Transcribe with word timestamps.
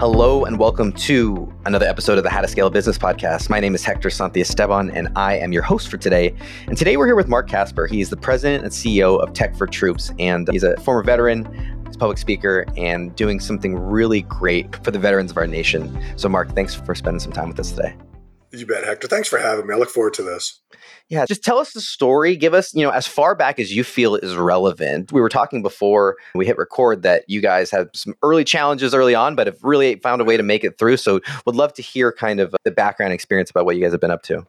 Hello 0.00 0.46
and 0.46 0.58
welcome 0.58 0.94
to 0.94 1.52
another 1.66 1.84
episode 1.84 2.16
of 2.16 2.24
the 2.24 2.30
How 2.30 2.40
to 2.40 2.48
Scale 2.48 2.68
a 2.68 2.70
Business 2.70 2.96
podcast. 2.96 3.50
My 3.50 3.60
name 3.60 3.74
is 3.74 3.84
Hector 3.84 4.08
Santiesteban 4.08 4.90
and 4.94 5.10
I 5.14 5.36
am 5.36 5.52
your 5.52 5.62
host 5.62 5.88
for 5.88 5.98
today. 5.98 6.34
And 6.68 6.78
today 6.78 6.96
we're 6.96 7.04
here 7.04 7.16
with 7.16 7.28
Mark 7.28 7.46
Casper. 7.46 7.86
He's 7.86 8.08
the 8.08 8.16
president 8.16 8.64
and 8.64 8.72
CEO 8.72 9.22
of 9.22 9.34
Tech 9.34 9.54
for 9.54 9.66
Troops, 9.66 10.10
and 10.18 10.48
he's 10.50 10.62
a 10.62 10.74
former 10.80 11.02
veteran, 11.02 11.44
he's 11.84 11.96
a 11.96 11.98
public 11.98 12.16
speaker, 12.16 12.64
and 12.78 13.14
doing 13.14 13.40
something 13.40 13.76
really 13.76 14.22
great 14.22 14.74
for 14.82 14.90
the 14.90 14.98
veterans 14.98 15.32
of 15.32 15.36
our 15.36 15.46
nation. 15.46 16.02
So, 16.16 16.30
Mark, 16.30 16.54
thanks 16.54 16.74
for 16.74 16.94
spending 16.94 17.20
some 17.20 17.32
time 17.32 17.48
with 17.48 17.60
us 17.60 17.72
today. 17.72 17.94
You 18.52 18.66
bet, 18.66 18.84
Hector. 18.84 19.06
Thanks 19.06 19.28
for 19.28 19.38
having 19.38 19.66
me. 19.66 19.74
I 19.74 19.76
look 19.76 19.90
forward 19.90 20.14
to 20.14 20.22
this. 20.22 20.58
Yeah, 21.08 21.24
just 21.24 21.44
tell 21.44 21.58
us 21.58 21.72
the 21.72 21.80
story. 21.80 22.36
Give 22.36 22.52
us, 22.52 22.74
you 22.74 22.82
know, 22.82 22.90
as 22.90 23.06
far 23.06 23.34
back 23.34 23.60
as 23.60 23.74
you 23.74 23.84
feel 23.84 24.16
is 24.16 24.34
relevant. 24.34 25.12
We 25.12 25.20
were 25.20 25.28
talking 25.28 25.62
before 25.62 26.16
we 26.34 26.46
hit 26.46 26.58
record 26.58 27.02
that 27.02 27.24
you 27.28 27.40
guys 27.40 27.70
had 27.70 27.88
some 27.94 28.14
early 28.22 28.44
challenges 28.44 28.92
early 28.92 29.14
on, 29.14 29.36
but 29.36 29.46
have 29.46 29.62
really 29.62 29.96
found 29.96 30.20
a 30.20 30.24
way 30.24 30.36
to 30.36 30.42
make 30.42 30.64
it 30.64 30.78
through. 30.78 30.96
So, 30.96 31.20
would 31.46 31.54
love 31.54 31.72
to 31.74 31.82
hear 31.82 32.12
kind 32.12 32.40
of 32.40 32.54
the 32.64 32.70
background 32.72 33.12
experience 33.12 33.50
about 33.50 33.66
what 33.66 33.76
you 33.76 33.82
guys 33.82 33.92
have 33.92 34.00
been 34.00 34.10
up 34.10 34.22
to. 34.24 34.44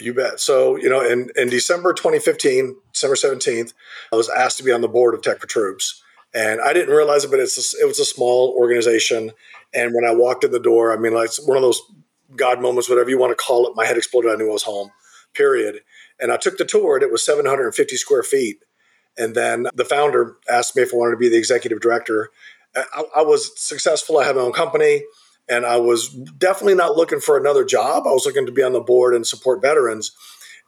You 0.00 0.14
bet. 0.14 0.40
So, 0.40 0.76
you 0.76 0.88
know, 0.88 1.00
in, 1.00 1.30
in 1.36 1.48
December 1.48 1.94
2015, 1.94 2.76
December 2.92 3.14
17th, 3.14 3.72
I 4.12 4.16
was 4.16 4.28
asked 4.28 4.58
to 4.58 4.64
be 4.64 4.72
on 4.72 4.80
the 4.80 4.88
board 4.88 5.14
of 5.14 5.22
Tech 5.22 5.40
for 5.40 5.46
Troops. 5.46 6.02
And 6.34 6.60
I 6.60 6.72
didn't 6.72 6.94
realize 6.94 7.24
it, 7.24 7.30
but 7.30 7.38
it's 7.38 7.74
a, 7.74 7.82
it 7.82 7.86
was 7.86 8.00
a 8.00 8.04
small 8.04 8.52
organization. 8.58 9.30
And 9.72 9.94
when 9.94 10.04
I 10.04 10.12
walked 10.12 10.42
in 10.42 10.50
the 10.50 10.58
door, 10.58 10.92
I 10.92 10.96
mean, 10.96 11.14
like 11.14 11.30
one 11.44 11.56
of 11.56 11.62
those 11.62 11.80
God 12.36 12.60
moments, 12.60 12.88
whatever 12.88 13.10
you 13.10 13.18
want 13.18 13.30
to 13.30 13.42
call 13.42 13.66
it. 13.66 13.76
My 13.76 13.86
head 13.86 13.96
exploded. 13.96 14.30
I 14.30 14.36
knew 14.36 14.50
I 14.50 14.52
was 14.52 14.62
home, 14.62 14.90
period. 15.34 15.80
And 16.20 16.32
I 16.32 16.36
took 16.36 16.58
the 16.58 16.64
tour, 16.64 16.96
and 16.96 17.02
it 17.02 17.12
was 17.12 17.24
750 17.24 17.96
square 17.96 18.22
feet. 18.22 18.58
And 19.16 19.34
then 19.34 19.66
the 19.74 19.84
founder 19.84 20.36
asked 20.50 20.76
me 20.76 20.82
if 20.82 20.92
I 20.92 20.96
wanted 20.96 21.12
to 21.12 21.18
be 21.18 21.28
the 21.28 21.38
executive 21.38 21.80
director. 21.80 22.30
I, 22.76 23.04
I 23.16 23.22
was 23.22 23.52
successful. 23.60 24.18
I 24.18 24.24
had 24.24 24.36
my 24.36 24.42
own 24.42 24.52
company, 24.52 25.02
and 25.48 25.64
I 25.64 25.76
was 25.76 26.08
definitely 26.08 26.74
not 26.74 26.96
looking 26.96 27.20
for 27.20 27.38
another 27.38 27.64
job. 27.64 28.04
I 28.06 28.12
was 28.12 28.26
looking 28.26 28.46
to 28.46 28.52
be 28.52 28.62
on 28.62 28.72
the 28.72 28.80
board 28.80 29.14
and 29.14 29.26
support 29.26 29.62
veterans. 29.62 30.12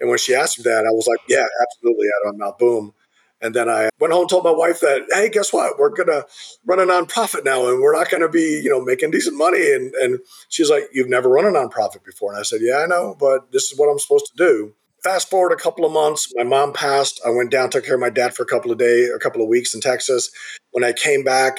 And 0.00 0.10
when 0.10 0.18
she 0.18 0.34
asked 0.34 0.58
me 0.58 0.64
that, 0.64 0.86
I 0.86 0.92
was 0.92 1.06
like, 1.06 1.20
yeah, 1.28 1.46
absolutely. 1.62 2.06
Out 2.08 2.28
of 2.28 2.36
my 2.36 2.46
mouth, 2.46 2.58
boom. 2.58 2.92
And 3.40 3.54
then 3.54 3.68
I 3.68 3.90
went 4.00 4.12
home 4.12 4.22
and 4.22 4.30
told 4.30 4.44
my 4.44 4.50
wife 4.50 4.80
that, 4.80 5.06
hey, 5.12 5.28
guess 5.28 5.52
what? 5.52 5.78
We're 5.78 5.90
going 5.90 6.08
to 6.08 6.26
run 6.64 6.80
a 6.80 6.84
nonprofit 6.90 7.44
now 7.44 7.68
and 7.68 7.80
we're 7.80 7.94
not 7.94 8.10
going 8.10 8.22
to 8.22 8.28
be, 8.28 8.60
you 8.62 8.70
know, 8.70 8.82
making 8.82 9.10
decent 9.10 9.36
money. 9.36 9.72
And, 9.72 9.94
and 9.94 10.20
she's 10.48 10.70
like, 10.70 10.84
you've 10.92 11.08
never 11.08 11.28
run 11.28 11.44
a 11.44 11.50
nonprofit 11.50 12.04
before. 12.04 12.32
And 12.32 12.40
I 12.40 12.42
said, 12.42 12.60
yeah, 12.62 12.78
I 12.78 12.86
know, 12.86 13.14
but 13.18 13.52
this 13.52 13.70
is 13.70 13.78
what 13.78 13.90
I'm 13.90 13.98
supposed 13.98 14.26
to 14.26 14.36
do. 14.36 14.74
Fast 15.04 15.28
forward 15.28 15.52
a 15.52 15.56
couple 15.56 15.84
of 15.84 15.92
months, 15.92 16.32
my 16.34 16.42
mom 16.42 16.72
passed. 16.72 17.20
I 17.24 17.30
went 17.30 17.50
down, 17.50 17.70
took 17.70 17.84
care 17.84 17.94
of 17.94 18.00
my 18.00 18.10
dad 18.10 18.34
for 18.34 18.42
a 18.42 18.46
couple 18.46 18.72
of 18.72 18.78
days, 18.78 19.10
a 19.14 19.18
couple 19.18 19.42
of 19.42 19.48
weeks 19.48 19.74
in 19.74 19.80
Texas. 19.80 20.30
When 20.72 20.82
I 20.82 20.92
came 20.92 21.22
back, 21.22 21.58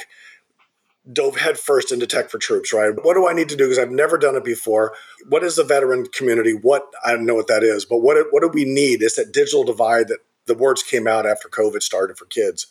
dove 1.12 1.38
headfirst 1.38 1.92
into 1.92 2.08
tech 2.08 2.30
for 2.30 2.38
troops, 2.38 2.74
right? 2.74 2.92
What 3.04 3.14
do 3.14 3.28
I 3.28 3.34
need 3.34 3.50
to 3.50 3.56
do? 3.56 3.66
Because 3.66 3.80
I've 3.80 3.92
never 3.92 4.18
done 4.18 4.36
it 4.36 4.44
before. 4.44 4.94
What 5.30 5.44
is 5.44 5.56
the 5.56 5.64
veteran 5.64 6.08
community? 6.08 6.52
What 6.52 6.84
I 7.06 7.12
don't 7.12 7.26
know 7.26 7.36
what 7.36 7.48
that 7.48 7.64
is, 7.64 7.86
but 7.86 8.00
what 8.00 8.18
what 8.32 8.42
do 8.42 8.50
we 8.50 8.66
need? 8.66 9.02
Is 9.02 9.16
that 9.16 9.32
digital 9.32 9.64
divide 9.64 10.10
that 10.10 10.20
the 10.48 10.56
words 10.56 10.84
came 10.84 11.08
out 11.08 11.26
after 11.26 11.50
COVID 11.50 11.82
started 11.82 12.18
for 12.18 12.26
kids. 12.26 12.68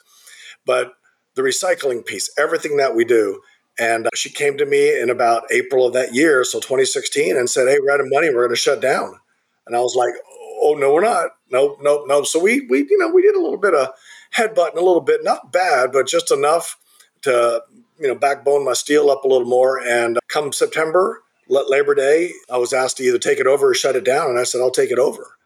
But 0.64 0.94
the 1.36 1.42
recycling 1.42 2.04
piece, 2.04 2.30
everything 2.36 2.76
that 2.78 2.96
we 2.96 3.04
do. 3.04 3.40
And 3.78 4.06
uh, 4.06 4.10
she 4.14 4.30
came 4.30 4.56
to 4.56 4.66
me 4.66 4.98
in 4.98 5.10
about 5.10 5.44
April 5.52 5.86
of 5.86 5.92
that 5.92 6.14
year, 6.14 6.42
so 6.44 6.58
2016, 6.58 7.36
and 7.36 7.48
said, 7.48 7.68
Hey, 7.68 7.78
we're 7.80 7.92
out 7.92 8.00
of 8.00 8.10
money. 8.10 8.28
We're 8.28 8.46
going 8.46 8.50
to 8.50 8.56
shut 8.56 8.80
down. 8.80 9.20
And 9.66 9.76
I 9.76 9.80
was 9.80 9.94
like, 9.94 10.14
Oh, 10.62 10.74
no, 10.74 10.92
we're 10.92 11.02
not. 11.02 11.32
Nope, 11.50 11.78
nope, 11.82 12.04
nope. 12.06 12.26
So 12.26 12.42
we, 12.42 12.66
we, 12.68 12.86
you 12.88 12.98
know, 12.98 13.10
we 13.10 13.22
did 13.22 13.36
a 13.36 13.40
little 13.40 13.58
bit 13.58 13.74
of 13.74 13.90
headbutting 14.34 14.76
a 14.76 14.80
little 14.80 15.02
bit, 15.02 15.22
not 15.22 15.52
bad, 15.52 15.92
but 15.92 16.06
just 16.06 16.32
enough 16.32 16.78
to, 17.22 17.62
you 18.00 18.08
know, 18.08 18.14
backbone 18.14 18.64
my 18.64 18.72
steel 18.72 19.10
up 19.10 19.24
a 19.24 19.28
little 19.28 19.46
more. 19.46 19.78
And 19.78 20.16
uh, 20.16 20.20
come 20.28 20.52
September, 20.52 21.22
Labor 21.48 21.94
Day, 21.94 22.32
I 22.50 22.56
was 22.56 22.72
asked 22.72 22.96
to 22.96 23.04
either 23.04 23.18
take 23.18 23.38
it 23.38 23.46
over 23.46 23.70
or 23.70 23.74
shut 23.74 23.94
it 23.94 24.04
down. 24.04 24.30
And 24.30 24.38
I 24.38 24.44
said, 24.44 24.62
I'll 24.62 24.70
take 24.70 24.90
it 24.90 24.98
over. 24.98 25.36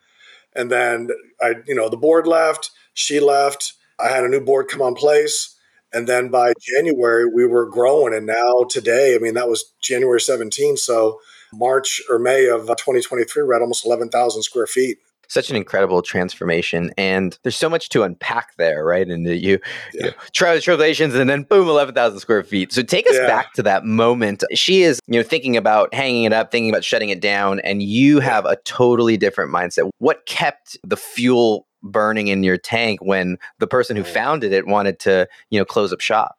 And 0.55 0.71
then 0.71 1.09
I, 1.41 1.55
you 1.67 1.75
know, 1.75 1.89
the 1.89 1.97
board 1.97 2.27
left, 2.27 2.71
she 2.95 3.21
left. 3.21 3.75
I 3.99 4.09
had 4.09 4.25
a 4.25 4.29
new 4.29 4.41
board 4.41 4.69
come 4.69 4.83
on 4.83 4.95
place. 4.95 5.57
And 5.93 6.07
then 6.07 6.29
by 6.29 6.53
January, 6.61 7.27
we 7.27 7.47
were 7.47 7.69
growing. 7.69 8.15
And 8.15 8.27
now 8.27 8.65
today, 8.69 9.15
I 9.15 9.19
mean, 9.19 9.35
that 9.35 9.49
was 9.49 9.73
January 9.81 10.21
17. 10.21 10.77
So 10.77 11.21
March 11.53 12.01
or 12.09 12.19
May 12.19 12.47
of 12.47 12.67
2023, 12.67 13.43
we're 13.43 13.55
at 13.55 13.63
almost 13.63 13.85
11,000 13.85 14.43
square 14.43 14.67
feet 14.67 14.99
such 15.31 15.49
an 15.49 15.55
incredible 15.55 16.03
transformation 16.03 16.93
and 16.99 17.39
there's 17.45 17.57
so 17.57 17.69
much 17.69 17.89
to 17.89 18.03
unpack 18.03 18.57
there 18.57 18.85
right? 18.85 19.09
And 19.09 19.27
you, 19.27 19.35
yeah. 19.37 19.59
you 19.95 20.03
know, 20.03 20.13
trials 20.33 20.65
tribulations 20.65 21.15
and 21.15 21.31
then 21.31 21.45
boom 21.45 21.69
11000 21.69 22.19
square 22.19 22.43
feet. 22.43 22.73
So 22.73 22.83
take 22.83 23.09
us 23.09 23.15
yeah. 23.15 23.27
back 23.27 23.53
to 23.55 23.63
that 23.63 23.85
moment. 23.85 24.43
She 24.53 24.83
is 24.83 25.01
you 25.07 25.19
know 25.19 25.23
thinking 25.23 25.57
about 25.57 25.95
hanging 25.95 26.25
it 26.25 26.33
up 26.33 26.51
thinking 26.51 26.69
about 26.69 26.85
shutting 26.85 27.11
it 27.11 27.21
down 27.21 27.61
and 27.61 27.81
you 27.83 28.19
have 28.19 28.45
a 28.45 28.57
totally 28.65 29.17
different 29.17 29.53
mindset. 29.53 29.89
What 29.99 30.27
kept 30.27 30.77
the 30.83 30.97
fuel 30.97 31.67
burning 31.83 32.27
in 32.27 32.43
your 32.43 32.59
tank 32.59 33.01
when 33.01 33.39
the 33.59 33.67
person 33.69 33.97
who 33.97 34.03
mm. 34.03 34.07
founded 34.07 34.53
it 34.53 34.67
wanted 34.67 34.99
to 35.01 35.29
you 35.51 35.61
know 35.61 35.65
close 35.65 35.93
up 35.93 36.01
shop? 36.01 36.37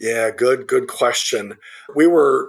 Yeah 0.00 0.30
good 0.30 0.66
good 0.66 0.88
question. 0.88 1.58
We 1.94 2.06
were 2.06 2.48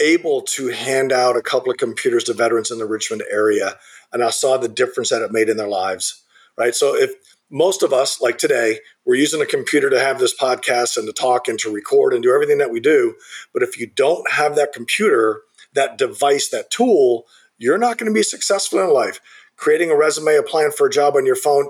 able 0.00 0.42
to 0.42 0.68
hand 0.68 1.12
out 1.12 1.36
a 1.36 1.42
couple 1.42 1.70
of 1.70 1.78
computers 1.78 2.24
to 2.24 2.34
veterans 2.34 2.70
in 2.70 2.78
the 2.78 2.86
richmond 2.86 3.22
area 3.30 3.76
and 4.12 4.22
I 4.22 4.30
saw 4.30 4.56
the 4.56 4.68
difference 4.68 5.10
that 5.10 5.22
it 5.22 5.32
made 5.32 5.48
in 5.48 5.56
their 5.56 5.68
lives. 5.68 6.22
Right. 6.56 6.74
So 6.74 6.96
if 6.96 7.12
most 7.50 7.82
of 7.82 7.92
us, 7.92 8.20
like 8.20 8.38
today, 8.38 8.80
we're 9.04 9.14
using 9.14 9.40
a 9.40 9.46
computer 9.46 9.88
to 9.90 10.00
have 10.00 10.18
this 10.18 10.36
podcast 10.36 10.96
and 10.96 11.06
to 11.06 11.12
talk 11.12 11.48
and 11.48 11.58
to 11.60 11.70
record 11.70 12.12
and 12.12 12.22
do 12.22 12.34
everything 12.34 12.58
that 12.58 12.70
we 12.70 12.80
do. 12.80 13.14
But 13.52 13.62
if 13.62 13.78
you 13.78 13.86
don't 13.86 14.30
have 14.32 14.56
that 14.56 14.72
computer, 14.72 15.42
that 15.74 15.98
device, 15.98 16.48
that 16.48 16.70
tool, 16.70 17.26
you're 17.58 17.78
not 17.78 17.98
going 17.98 18.10
to 18.10 18.14
be 18.14 18.22
successful 18.22 18.80
in 18.80 18.92
life. 18.92 19.20
Creating 19.56 19.90
a 19.90 19.96
resume, 19.96 20.36
applying 20.36 20.72
for 20.72 20.86
a 20.86 20.90
job 20.90 21.14
on 21.16 21.24
your 21.24 21.36
phone, 21.36 21.68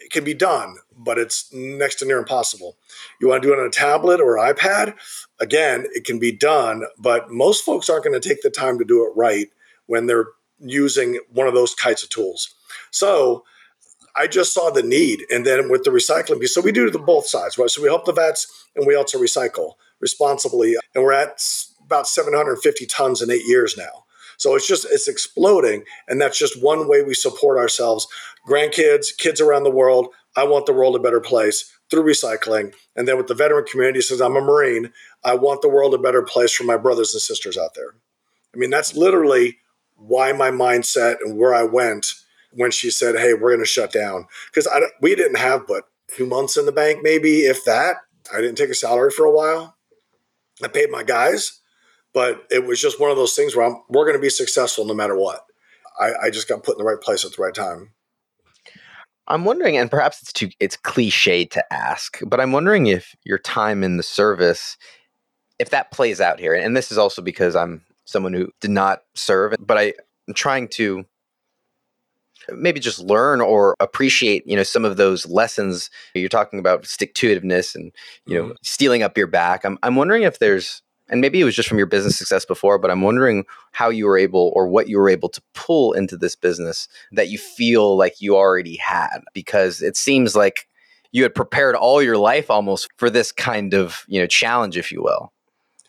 it 0.00 0.12
can 0.12 0.22
be 0.22 0.34
done, 0.34 0.76
but 0.96 1.18
it's 1.18 1.52
next 1.52 1.96
to 1.96 2.04
near 2.04 2.18
impossible. 2.18 2.76
You 3.20 3.28
want 3.28 3.42
to 3.42 3.48
do 3.48 3.52
it 3.52 3.58
on 3.58 3.66
a 3.66 3.70
tablet 3.70 4.20
or 4.20 4.36
iPad? 4.36 4.94
Again, 5.40 5.86
it 5.92 6.04
can 6.04 6.18
be 6.18 6.30
done, 6.30 6.84
but 6.98 7.30
most 7.30 7.64
folks 7.64 7.88
aren't 7.88 8.04
going 8.04 8.20
to 8.20 8.28
take 8.28 8.42
the 8.42 8.50
time 8.50 8.78
to 8.78 8.84
do 8.84 9.04
it 9.04 9.16
right 9.16 9.48
when 9.86 10.06
they're 10.06 10.26
using 10.60 11.20
one 11.32 11.46
of 11.46 11.54
those 11.54 11.74
kinds 11.74 12.02
of 12.02 12.10
tools. 12.10 12.54
So 12.90 13.44
I 14.14 14.26
just 14.26 14.54
saw 14.54 14.70
the 14.70 14.82
need. 14.82 15.24
And 15.30 15.44
then 15.44 15.68
with 15.70 15.84
the 15.84 15.90
recycling 15.90 16.40
piece, 16.40 16.54
so 16.54 16.60
we 16.60 16.72
do 16.72 16.90
the 16.90 16.98
both 16.98 17.26
sides, 17.26 17.58
right? 17.58 17.70
So 17.70 17.82
we 17.82 17.88
help 17.88 18.06
the 18.06 18.12
vets 18.12 18.66
and 18.74 18.86
we 18.86 18.94
also 18.94 19.18
recycle 19.18 19.74
responsibly. 20.00 20.76
And 20.94 21.04
we're 21.04 21.12
at 21.12 21.42
about 21.84 22.08
750 22.08 22.86
tons 22.86 23.22
in 23.22 23.30
eight 23.30 23.46
years 23.46 23.76
now. 23.76 24.04
So 24.38 24.54
it's 24.54 24.66
just 24.66 24.86
it's 24.90 25.08
exploding, 25.08 25.84
and 26.08 26.20
that's 26.20 26.38
just 26.38 26.62
one 26.62 26.88
way 26.88 27.02
we 27.02 27.14
support 27.14 27.58
ourselves. 27.58 28.06
Grandkids, 28.46 29.16
kids 29.16 29.40
around 29.40 29.64
the 29.64 29.70
world. 29.70 30.08
I 30.36 30.44
want 30.44 30.66
the 30.66 30.74
world 30.74 30.94
a 30.94 30.98
better 30.98 31.20
place 31.20 31.72
through 31.90 32.02
recycling, 32.02 32.74
and 32.94 33.08
then 33.08 33.16
with 33.16 33.28
the 33.28 33.34
veteran 33.34 33.64
community, 33.64 34.02
says 34.02 34.20
I'm 34.20 34.36
a 34.36 34.40
Marine. 34.40 34.92
I 35.24 35.34
want 35.34 35.62
the 35.62 35.68
world 35.68 35.94
a 35.94 35.98
better 35.98 36.22
place 36.22 36.52
for 36.52 36.64
my 36.64 36.76
brothers 36.76 37.14
and 37.14 37.22
sisters 37.22 37.56
out 37.56 37.74
there. 37.74 37.94
I 38.54 38.58
mean, 38.58 38.70
that's 38.70 38.94
literally 38.94 39.58
why 39.96 40.32
my 40.32 40.50
mindset 40.50 41.16
and 41.24 41.36
where 41.36 41.54
I 41.54 41.62
went 41.64 42.06
when 42.52 42.70
she 42.70 42.90
said, 42.90 43.16
"Hey, 43.16 43.34
we're 43.34 43.50
going 43.50 43.60
to 43.60 43.66
shut 43.66 43.92
down," 43.92 44.26
because 44.50 44.66
I 44.66 44.80
we 45.00 45.14
didn't 45.14 45.38
have 45.38 45.66
but 45.66 45.84
two 46.14 46.26
months 46.26 46.56
in 46.56 46.66
the 46.66 46.72
bank, 46.72 47.00
maybe 47.02 47.40
if 47.40 47.64
that. 47.64 47.96
I 48.32 48.40
didn't 48.40 48.58
take 48.58 48.70
a 48.70 48.74
salary 48.74 49.10
for 49.10 49.24
a 49.24 49.30
while. 49.30 49.76
I 50.62 50.68
paid 50.68 50.90
my 50.90 51.02
guys, 51.02 51.60
but 52.12 52.44
it 52.50 52.64
was 52.64 52.80
just 52.80 52.98
one 53.00 53.10
of 53.10 53.16
those 53.16 53.34
things 53.34 53.54
where 53.54 53.66
I'm, 53.66 53.82
we're 53.88 54.04
going 54.04 54.16
to 54.16 54.22
be 54.22 54.30
successful 54.30 54.84
no 54.84 54.94
matter 54.94 55.16
what. 55.16 55.42
I, 55.98 56.12
I 56.24 56.30
just 56.30 56.48
got 56.48 56.62
put 56.62 56.76
in 56.76 56.78
the 56.78 56.90
right 56.90 57.00
place 57.00 57.24
at 57.24 57.32
the 57.32 57.42
right 57.42 57.54
time. 57.54 57.92
I'm 59.28 59.44
wondering, 59.44 59.76
and 59.76 59.90
perhaps 59.90 60.22
it's 60.22 60.32
too 60.32 60.50
it's 60.60 60.76
cliche 60.76 61.44
to 61.46 61.72
ask, 61.72 62.20
but 62.26 62.40
I'm 62.40 62.52
wondering 62.52 62.86
if 62.86 63.14
your 63.24 63.38
time 63.38 63.82
in 63.82 63.96
the 63.96 64.02
service, 64.02 64.76
if 65.58 65.70
that 65.70 65.90
plays 65.90 66.20
out 66.20 66.38
here, 66.38 66.54
and 66.54 66.76
this 66.76 66.92
is 66.92 66.98
also 66.98 67.22
because 67.22 67.56
I'm 67.56 67.82
someone 68.06 68.32
who 68.32 68.48
did 68.60 68.70
not 68.70 69.02
serve, 69.14 69.54
but 69.58 69.76
I, 69.76 69.92
am 70.26 70.34
trying 70.34 70.68
to 70.68 71.04
maybe 72.52 72.80
just 72.80 73.00
learn 73.00 73.40
or 73.40 73.74
appreciate 73.80 74.46
you 74.46 74.56
know 74.56 74.62
some 74.62 74.84
of 74.84 74.96
those 74.96 75.26
lessons. 75.26 75.90
You're 76.14 76.28
talking 76.28 76.58
about 76.58 76.86
stick 76.86 77.14
to 77.14 77.28
itiveness 77.28 77.74
and 77.74 77.92
you 78.26 78.34
know 78.34 78.44
mm-hmm. 78.44 78.56
steeling 78.62 79.02
up 79.02 79.18
your 79.18 79.26
back. 79.26 79.64
I'm, 79.64 79.78
I'm 79.82 79.96
wondering 79.96 80.22
if 80.22 80.38
there's 80.38 80.82
and 81.08 81.20
maybe 81.20 81.40
it 81.40 81.44
was 81.44 81.54
just 81.54 81.68
from 81.68 81.78
your 81.78 81.86
business 81.86 82.16
success 82.16 82.44
before 82.44 82.78
but 82.78 82.90
i'm 82.90 83.02
wondering 83.02 83.44
how 83.72 83.88
you 83.88 84.06
were 84.06 84.18
able 84.18 84.52
or 84.54 84.66
what 84.66 84.88
you 84.88 84.98
were 84.98 85.08
able 85.08 85.28
to 85.28 85.42
pull 85.54 85.92
into 85.92 86.16
this 86.16 86.34
business 86.34 86.88
that 87.12 87.28
you 87.28 87.38
feel 87.38 87.96
like 87.96 88.20
you 88.20 88.36
already 88.36 88.76
had 88.76 89.20
because 89.32 89.82
it 89.82 89.96
seems 89.96 90.34
like 90.34 90.66
you 91.12 91.22
had 91.22 91.34
prepared 91.34 91.74
all 91.74 92.02
your 92.02 92.18
life 92.18 92.50
almost 92.50 92.88
for 92.96 93.08
this 93.08 93.30
kind 93.32 93.74
of 93.74 94.04
you 94.08 94.20
know 94.20 94.26
challenge 94.26 94.76
if 94.76 94.90
you 94.90 95.02
will 95.02 95.32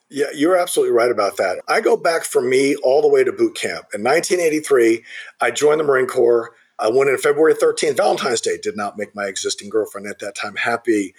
yeah, 0.10 0.28
you're 0.34 0.58
absolutely 0.58 0.94
right 0.94 1.12
about 1.12 1.38
that. 1.38 1.62
I 1.68 1.82
go 1.82 1.98
back 1.98 2.24
for 2.24 2.42
me 2.42 2.76
all 2.78 3.02
the 3.02 3.10
way 3.10 3.24
to 3.24 3.32
boot 3.32 3.56
camp. 3.56 3.88
In 3.94 4.04
1983, 4.04 5.04
I 5.42 5.52
joined 5.52 5.80
the 5.80 5.84
Marine 5.84 6.08
Corps. 6.08 6.54
I 6.80 6.90
went 6.90 7.10
in 7.10 7.18
February 7.18 7.56
13th. 7.56 7.98
Valentine's 7.98 8.42
Day 8.42 8.58
did 8.62 8.78
not 8.78 8.98
make 8.98 9.16
my 9.16 9.26
existing 9.26 9.70
girlfriend 9.70 10.08
at 10.08 10.20
that 10.20 10.36
time 10.36 10.56
happy, 10.56 11.14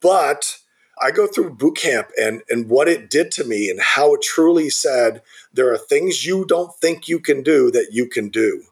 but 0.00 0.58
I 1.00 1.10
go 1.10 1.26
through 1.26 1.54
boot 1.54 1.76
camp 1.76 2.08
and 2.20 2.42
and 2.48 2.68
what 2.68 2.88
it 2.88 3.10
did 3.10 3.30
to 3.32 3.44
me 3.44 3.70
and 3.70 3.80
how 3.80 4.14
it 4.14 4.22
truly 4.22 4.70
said 4.70 5.22
there 5.52 5.72
are 5.72 5.78
things 5.78 6.24
you 6.24 6.44
don't 6.44 6.74
think 6.80 7.08
you 7.08 7.20
can 7.20 7.42
do 7.42 7.70
that 7.70 7.88
you 7.92 8.08
can 8.08 8.28
do. 8.28 8.64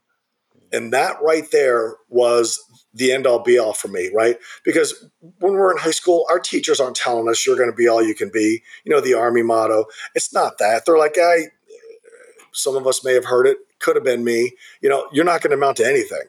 And 0.73 0.93
that 0.93 1.17
right 1.23 1.51
there 1.51 1.97
was 2.09 2.63
the 2.93 3.13
end 3.13 3.27
all 3.27 3.39
be 3.39 3.59
all 3.59 3.73
for 3.73 3.89
me, 3.89 4.11
right? 4.15 4.37
Because 4.65 5.07
when 5.39 5.53
we're 5.53 5.73
in 5.73 5.79
high 5.79 5.91
school, 5.91 6.27
our 6.31 6.41
teachers 6.41 6.81
aren't 6.81 6.97
telling 6.97 7.29
us 7.29 7.47
you're 7.47 7.57
going 7.57 7.71
to 7.71 7.77
be 7.77 7.89
all 7.89 8.03
you 8.03 8.15
can 8.15 8.31
be. 8.33 8.63
You 8.85 8.93
know, 8.93 9.01
the 9.01 9.15
Army 9.15 9.43
motto. 9.43 9.87
It's 10.15 10.33
not 10.33 10.59
that. 10.59 10.85
They're 10.85 10.99
like, 10.99 11.17
I, 11.19 11.49
some 12.53 12.77
of 12.77 12.87
us 12.87 13.05
may 13.05 13.15
have 13.15 13.27
heard 13.27 13.47
it, 13.47 13.59
could 13.79 13.97
have 13.97 14.05
been 14.05 14.25
me. 14.25 14.53
You 14.81 14.89
know, 14.89 15.09
you're 15.13 15.25
not 15.25 15.41
going 15.41 15.51
to 15.51 15.57
amount 15.57 15.77
to 15.79 15.87
anything. 15.87 16.23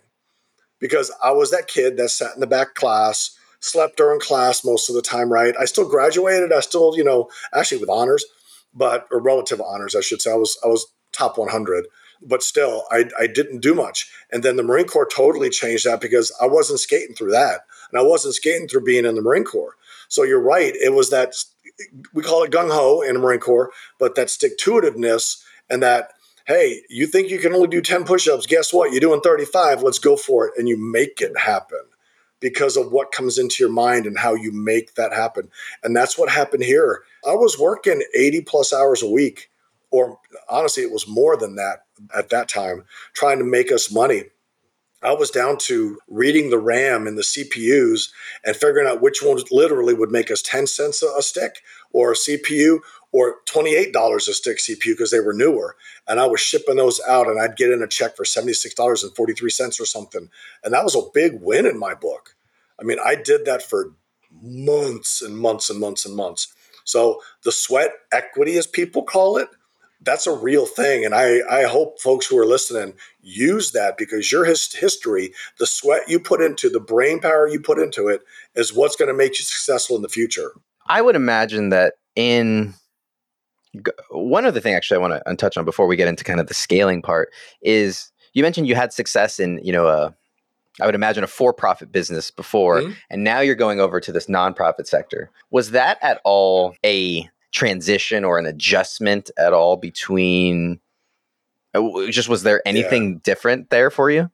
Because 0.80 1.12
I 1.24 1.31
was 1.31 1.52
that 1.52 1.68
kid 1.68 1.98
that 1.98 2.10
sat 2.10 2.34
in 2.34 2.42
the 2.42 2.48
back 2.48 2.74
class, 2.74 3.38
slept 3.60 3.98
during 3.98 4.19
class 4.19 4.64
most 4.64 4.90
of 4.90 4.96
the 4.96 5.02
time, 5.02 5.31
right? 5.31 5.54
I 5.60 5.66
still 5.66 5.88
graduated. 5.88 6.52
I 6.52 6.60
still, 6.60 6.98
you 6.98 7.04
know, 7.04 7.30
actually 7.54 7.80
with 7.80 7.90
honors, 7.90 8.25
but 8.74 9.07
or 9.12 9.19
relative 9.19 9.62
honors, 9.62 9.96
I 9.96 10.02
should 10.02 10.22
say. 10.22 10.31
I 10.31 10.36
was 10.36 10.57
I 10.64 10.68
was 10.68 10.88
top 11.12 11.38
100 11.38 11.86
but 12.21 12.44
still, 12.44 12.85
I, 12.91 13.06
I 13.19 13.27
didn't 13.27 13.62
do 13.62 13.73
much. 13.73 14.12
And 14.31 14.44
then 14.44 14.56
the 14.56 14.63
Marine 14.63 14.88
Corps 14.88 15.07
totally 15.07 15.50
changed 15.50 15.85
that 15.85 16.01
because 16.01 16.31
I 16.41 16.45
wasn't 16.47 16.79
skating 16.79 17.15
through 17.15 17.31
that. 17.31 17.62
And 17.91 18.00
I 18.00 18.03
wasn't 18.03 18.35
skating 18.35 18.68
through 18.68 18.83
being 18.83 19.06
in 19.06 19.15
the 19.15 19.21
Marine 19.21 19.44
Corps. 19.44 19.75
So 20.07 20.23
you're 20.23 20.41
right. 20.41 20.73
It 20.75 20.94
was 20.94 21.09
that, 21.09 21.33
we 22.13 22.23
call 22.23 22.44
it 22.44 22.51
gung 22.51 22.71
ho 22.71 23.01
in 23.01 23.13
the 23.13 23.19
Marine 23.19 23.39
Corps, 23.39 23.71
but 24.00 24.15
that 24.15 24.29
stick 24.29 24.57
to 24.59 24.71
itiveness 24.71 25.44
and 25.69 25.81
that, 25.81 26.12
hey, 26.45 26.81
you 26.89 27.07
think 27.07 27.29
you 27.29 27.39
can 27.39 27.53
only 27.53 27.68
do 27.68 27.81
10 27.81 28.03
push 28.03 28.27
ups. 28.27 28.45
Guess 28.45 28.73
what? 28.73 28.91
You're 28.91 29.00
doing 29.00 29.21
35. 29.21 29.83
Let's 29.83 30.00
go 30.00 30.15
for 30.15 30.47
it. 30.47 30.53
And 30.57 30.68
you 30.68 30.77
make 30.77 31.21
it 31.21 31.38
happen 31.38 31.81
because 32.39 32.75
of 32.75 32.91
what 32.91 33.12
comes 33.12 33.38
into 33.38 33.63
your 33.63 33.71
mind 33.71 34.06
and 34.06 34.18
how 34.18 34.33
you 34.33 34.51
make 34.51 34.95
that 34.95 35.13
happen. 35.13 35.50
And 35.83 35.95
that's 35.95 36.18
what 36.18 36.29
happened 36.29 36.63
here. 36.63 37.03
I 37.25 37.35
was 37.35 37.59
working 37.59 38.03
80 38.15 38.41
plus 38.41 38.73
hours 38.73 39.03
a 39.03 39.09
week, 39.09 39.50
or 39.91 40.19
honestly, 40.50 40.83
it 40.83 40.91
was 40.91 41.07
more 41.07 41.38
than 41.38 41.56
that 41.56 41.85
at 42.15 42.30
that 42.30 42.50
time 42.50 42.83
trying 43.13 43.39
to 43.39 43.45
make 43.45 43.71
us 43.71 43.92
money. 43.92 44.24
I 45.03 45.13
was 45.13 45.31
down 45.31 45.57
to 45.62 45.98
reading 46.07 46.51
the 46.51 46.59
RAM 46.59 47.07
and 47.07 47.18
the 47.18 47.24
CPUs 47.24 48.09
and 48.45 48.56
figuring 48.56 48.88
out 48.88 49.01
which 49.01 49.24
ones 49.24 49.44
literally 49.51 49.95
would 49.95 50.12
make 50.12 50.30
us 50.30 50.44
10 50.44 50.68
cents 50.68 51.01
a 51.01 51.21
stick 51.24 51.63
or 51.92 52.12
a 52.12 52.15
CPU 52.15 52.80
or 53.12 53.38
$28 53.50 54.15
a 54.15 54.19
stick 54.33 54.57
CPU 54.57 54.92
because 54.92 55.09
they 55.09 55.19
were 55.19 55.33
newer. 55.33 55.75
And 56.07 56.19
I 56.19 56.27
was 56.27 56.39
shipping 56.39 56.75
those 56.75 57.01
out 57.07 57.27
and 57.27 57.42
I'd 57.42 57.57
get 57.57 57.71
in 57.71 57.81
a 57.81 57.88
check 57.88 58.15
for 58.15 58.24
$76.43 58.24 59.80
or 59.80 59.86
something. 59.86 60.30
And 60.63 60.74
that 60.74 60.83
was 60.83 60.95
a 60.95 61.09
big 61.13 61.42
win 61.42 61.65
in 61.65 61.80
my 61.80 61.95
book. 61.95 62.36
I 62.80 62.83
mean, 62.83 62.97
I 63.04 63.15
did 63.15 63.45
that 63.45 63.63
for 63.63 63.94
months 64.42 65.21
and 65.21 65.38
months 65.38 65.69
and 65.69 65.80
months 65.80 66.06
and 66.06 66.15
months. 66.15 66.54
So 66.83 67.21
the 67.44 67.51
sweat 67.51 67.92
equity, 68.12 68.57
as 68.57 68.68
people 68.68 69.04
call 69.04 69.38
it, 69.38 69.50
that's 70.03 70.27
a 70.27 70.36
real 70.36 70.65
thing. 70.65 71.06
And 71.06 71.13
I, 71.13 71.42
I 71.50 71.63
hope 71.63 72.00
folks 72.00 72.25
who 72.25 72.38
are 72.38 72.45
listening 72.45 72.94
use 73.21 73.71
that 73.71 73.98
because 73.98 74.31
your 74.31 74.45
his, 74.45 74.74
history, 74.74 75.33
the 75.59 75.68
sweat 75.68 76.09
you 76.09 76.19
put 76.19 76.42
into, 76.42 76.69
the 76.69 76.80
brain 76.80 77.19
power 77.19 77.48
you 77.48 77.59
put 77.59 77.80
into 77.80 78.07
it, 78.07 78.21
is 78.56 78.74
what's 78.74 78.95
going 78.95 79.09
to 79.09 79.13
make 79.13 79.38
you 79.38 79.45
successful 79.45 79.95
in 79.95 80.01
the 80.01 80.09
future. 80.09 80.51
I 80.88 81.01
would 81.01 81.15
imagine 81.15 81.69
that 81.69 81.94
in 82.15 82.74
one 84.09 84.45
other 84.45 84.59
thing, 84.59 84.74
actually, 84.74 84.98
I 84.98 85.07
want 85.07 85.24
to 85.25 85.36
touch 85.36 85.56
on 85.56 85.65
before 85.65 85.88
we 85.88 85.95
get 85.95 86.07
into 86.07 86.24
kind 86.24 86.39
of 86.39 86.47
the 86.47 86.54
scaling 86.54 87.01
part 87.01 87.31
is 87.62 88.12
you 88.33 88.44
mentioned 88.44 88.68
you 88.68 88.75
had 88.75 88.92
success 88.92 89.39
in, 89.39 89.59
you 89.63 89.71
know, 89.71 89.88
a, 89.88 90.13
I 90.81 90.86
would 90.86 90.95
imagine 90.95 91.24
a 91.24 91.27
for-profit 91.27 91.92
business 91.92 92.31
before, 92.31 92.81
mm-hmm. 92.81 92.94
and 93.09 93.24
now 93.24 93.39
you're 93.39 93.56
going 93.56 93.80
over 93.80 94.00
to 94.00 94.12
this 94.12 94.27
nonprofit 94.27 94.88
sector. 94.88 95.30
Was 95.51 95.71
that 95.71 96.00
at 96.01 96.21
all 96.24 96.75
a 96.83 97.30
transition 97.51 98.24
or 98.24 98.38
an 98.38 98.45
adjustment 98.45 99.30
at 99.38 99.53
all 99.53 99.77
between 99.77 100.80
uh, 101.74 102.07
just 102.09 102.30
was 102.30 102.44
there 102.44 102.62
anything 102.65 103.13
yeah. 103.13 103.19
different 103.24 103.69
there 103.69 103.89
for 103.89 104.09
you? 104.09 104.30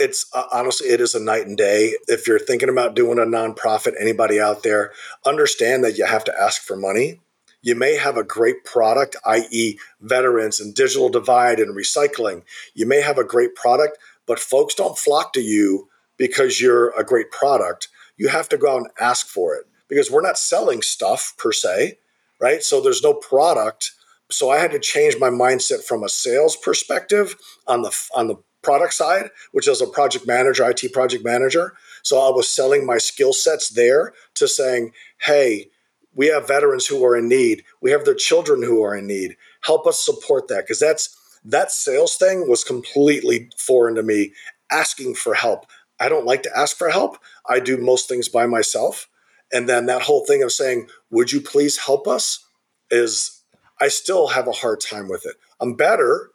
It's 0.00 0.26
uh, 0.34 0.44
honestly 0.52 0.88
it 0.88 1.00
is 1.00 1.14
a 1.14 1.20
night 1.20 1.46
and 1.46 1.56
day. 1.56 1.94
If 2.08 2.26
you're 2.26 2.38
thinking 2.38 2.68
about 2.68 2.94
doing 2.94 3.18
a 3.18 3.22
nonprofit 3.22 3.92
anybody 4.00 4.40
out 4.40 4.62
there 4.62 4.92
understand 5.26 5.84
that 5.84 5.98
you 5.98 6.06
have 6.06 6.24
to 6.24 6.40
ask 6.40 6.62
for 6.62 6.76
money. 6.76 7.20
You 7.62 7.74
may 7.74 7.96
have 7.96 8.16
a 8.16 8.24
great 8.24 8.64
product 8.64 9.16
i.e 9.24 9.78
veterans 10.00 10.60
and 10.60 10.74
digital 10.74 11.08
divide 11.08 11.60
and 11.60 11.76
recycling. 11.76 12.42
You 12.74 12.86
may 12.86 13.00
have 13.00 13.18
a 13.18 13.24
great 13.24 13.54
product 13.54 13.98
but 14.26 14.38
folks 14.38 14.74
don't 14.74 14.98
flock 14.98 15.32
to 15.34 15.40
you 15.40 15.88
because 16.16 16.60
you're 16.60 16.90
a 16.98 17.04
great 17.04 17.30
product. 17.30 17.88
You 18.16 18.28
have 18.28 18.48
to 18.50 18.56
go 18.56 18.74
out 18.74 18.78
and 18.78 18.90
ask 19.00 19.26
for 19.26 19.54
it. 19.54 19.66
Because 19.88 20.10
we're 20.10 20.22
not 20.22 20.38
selling 20.38 20.82
stuff 20.82 21.34
per 21.36 21.52
se 21.52 21.98
right? 22.44 22.62
So 22.62 22.82
there's 22.82 23.02
no 23.02 23.14
product. 23.14 23.92
So 24.30 24.50
I 24.50 24.58
had 24.58 24.70
to 24.72 24.78
change 24.78 25.16
my 25.18 25.30
mindset 25.30 25.82
from 25.82 26.04
a 26.04 26.10
sales 26.10 26.56
perspective 26.56 27.36
on 27.66 27.80
the 27.80 27.92
on 28.14 28.26
the 28.28 28.36
product 28.60 28.92
side, 28.92 29.30
which 29.52 29.66
is 29.66 29.80
a 29.80 29.86
project 29.86 30.26
manager, 30.26 30.68
IT 30.68 30.92
project 30.92 31.24
manager. 31.24 31.72
So 32.02 32.18
I 32.18 32.30
was 32.30 32.46
selling 32.48 32.84
my 32.84 32.98
skill 32.98 33.32
sets 33.32 33.70
there 33.70 34.12
to 34.34 34.46
saying, 34.46 34.92
"Hey, 35.22 35.70
we 36.14 36.26
have 36.26 36.46
veterans 36.46 36.86
who 36.86 37.02
are 37.06 37.16
in 37.16 37.28
need. 37.28 37.64
We 37.80 37.90
have 37.92 38.04
their 38.04 38.20
children 38.28 38.62
who 38.62 38.82
are 38.84 38.94
in 38.94 39.06
need. 39.06 39.36
Help 39.62 39.86
us 39.86 40.04
support 40.04 40.48
that." 40.48 40.64
Because 40.64 40.80
that's 40.80 41.16
that 41.46 41.72
sales 41.72 42.16
thing 42.16 42.46
was 42.46 42.62
completely 42.62 43.48
foreign 43.56 43.94
to 43.94 44.02
me. 44.02 44.32
Asking 44.70 45.14
for 45.14 45.34
help. 45.34 45.64
I 45.98 46.08
don't 46.10 46.26
like 46.26 46.42
to 46.42 46.58
ask 46.62 46.76
for 46.76 46.90
help. 46.90 47.16
I 47.48 47.60
do 47.60 47.76
most 47.78 48.08
things 48.08 48.28
by 48.28 48.46
myself. 48.46 49.08
And 49.54 49.68
then 49.68 49.86
that 49.86 50.02
whole 50.02 50.26
thing 50.26 50.42
of 50.42 50.52
saying, 50.52 50.88
would 51.10 51.32
you 51.32 51.40
please 51.40 51.78
help 51.78 52.06
us? 52.06 52.44
Is 52.90 53.42
I 53.80 53.88
still 53.88 54.28
have 54.28 54.46
a 54.46 54.52
hard 54.52 54.80
time 54.80 55.08
with 55.08 55.24
it. 55.26 55.34
I'm 55.60 55.74
better, 55.74 56.30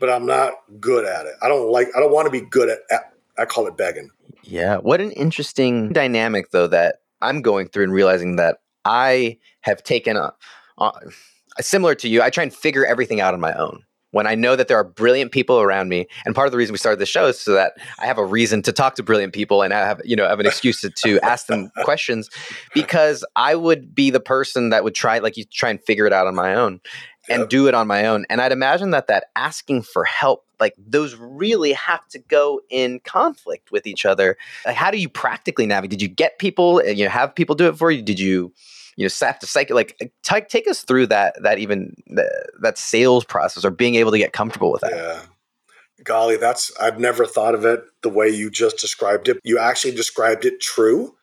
but 0.00 0.10
I'm 0.10 0.26
not 0.26 0.54
good 0.80 1.04
at 1.04 1.26
it. 1.26 1.34
I 1.42 1.48
don't 1.48 1.70
like, 1.70 1.88
I 1.96 2.00
don't 2.00 2.12
want 2.12 2.26
to 2.26 2.30
be 2.30 2.40
good 2.40 2.68
at, 2.68 2.78
at 2.90 3.12
I 3.38 3.44
call 3.44 3.66
it 3.66 3.76
begging. 3.76 4.10
Yeah. 4.42 4.76
What 4.78 5.00
an 5.00 5.10
interesting 5.12 5.92
dynamic, 5.92 6.50
though, 6.50 6.66
that 6.68 6.96
I'm 7.20 7.42
going 7.42 7.68
through 7.68 7.84
and 7.84 7.92
realizing 7.92 8.36
that 8.36 8.58
I 8.84 9.38
have 9.60 9.82
taken 9.82 10.16
a, 10.16 10.32
a 10.78 10.92
similar 11.60 11.94
to 11.96 12.08
you. 12.08 12.22
I 12.22 12.30
try 12.30 12.44
and 12.44 12.52
figure 12.52 12.84
everything 12.84 13.20
out 13.20 13.34
on 13.34 13.40
my 13.40 13.54
own 13.54 13.84
when 14.14 14.28
I 14.28 14.36
know 14.36 14.54
that 14.54 14.68
there 14.68 14.76
are 14.76 14.84
brilliant 14.84 15.32
people 15.32 15.60
around 15.60 15.88
me. 15.88 16.06
And 16.24 16.36
part 16.36 16.46
of 16.46 16.52
the 16.52 16.56
reason 16.56 16.72
we 16.72 16.78
started 16.78 17.00
the 17.00 17.06
show 17.06 17.26
is 17.26 17.40
so 17.40 17.52
that 17.54 17.72
I 17.98 18.06
have 18.06 18.16
a 18.16 18.24
reason 18.24 18.62
to 18.62 18.72
talk 18.72 18.94
to 18.94 19.02
brilliant 19.02 19.32
people 19.32 19.60
and 19.60 19.74
I 19.74 19.80
have, 19.80 20.00
you 20.04 20.14
know, 20.14 20.28
have 20.28 20.38
an 20.38 20.46
excuse 20.46 20.80
to, 20.82 20.90
to 20.90 21.18
ask 21.24 21.48
them 21.48 21.72
questions 21.82 22.30
because 22.74 23.24
I 23.34 23.56
would 23.56 23.92
be 23.92 24.10
the 24.10 24.20
person 24.20 24.70
that 24.70 24.84
would 24.84 24.94
try, 24.94 25.18
like 25.18 25.36
you 25.36 25.44
try 25.44 25.68
and 25.70 25.82
figure 25.82 26.06
it 26.06 26.12
out 26.12 26.28
on 26.28 26.36
my 26.36 26.54
own 26.54 26.80
and 27.28 27.40
yep. 27.40 27.48
do 27.48 27.66
it 27.66 27.74
on 27.74 27.88
my 27.88 28.06
own. 28.06 28.24
And 28.30 28.40
I'd 28.40 28.52
imagine 28.52 28.90
that 28.90 29.08
that 29.08 29.24
asking 29.34 29.82
for 29.82 30.04
help, 30.04 30.44
like 30.60 30.74
those 30.78 31.16
really 31.16 31.72
have 31.72 32.06
to 32.10 32.20
go 32.20 32.60
in 32.70 33.00
conflict 33.00 33.72
with 33.72 33.84
each 33.84 34.06
other. 34.06 34.36
Like, 34.64 34.76
how 34.76 34.92
do 34.92 34.98
you 34.98 35.08
practically 35.08 35.66
navigate? 35.66 35.98
Did 35.98 36.02
you 36.02 36.08
get 36.08 36.38
people, 36.38 36.78
and 36.78 36.96
you 36.96 37.04
know, 37.04 37.10
have 37.10 37.34
people 37.34 37.56
do 37.56 37.66
it 37.66 37.76
for 37.76 37.90
you? 37.90 38.00
Did 38.00 38.20
you, 38.20 38.52
you 38.96 39.04
know 39.04 39.26
have 39.26 39.38
to 39.38 39.46
cycle 39.46 39.74
like 39.74 39.96
uh, 40.02 40.06
take 40.22 40.48
take 40.48 40.68
us 40.68 40.82
through 40.82 41.06
that 41.06 41.34
that 41.42 41.58
even 41.58 41.94
the, 42.06 42.28
that 42.60 42.78
sales 42.78 43.24
process 43.24 43.64
or 43.64 43.70
being 43.70 43.94
able 43.96 44.10
to 44.10 44.18
get 44.18 44.32
comfortable 44.32 44.72
with 44.72 44.82
that. 44.82 44.92
Yeah. 44.92 45.20
Golly 46.02 46.36
that's 46.36 46.72
i've 46.80 46.98
never 46.98 47.24
thought 47.24 47.54
of 47.54 47.64
it 47.64 47.82
the 48.02 48.08
way 48.08 48.28
you 48.28 48.50
just 48.50 48.78
described 48.78 49.28
it. 49.28 49.38
You 49.44 49.58
actually 49.58 49.94
described 49.94 50.44
it 50.44 50.60
true. 50.60 51.14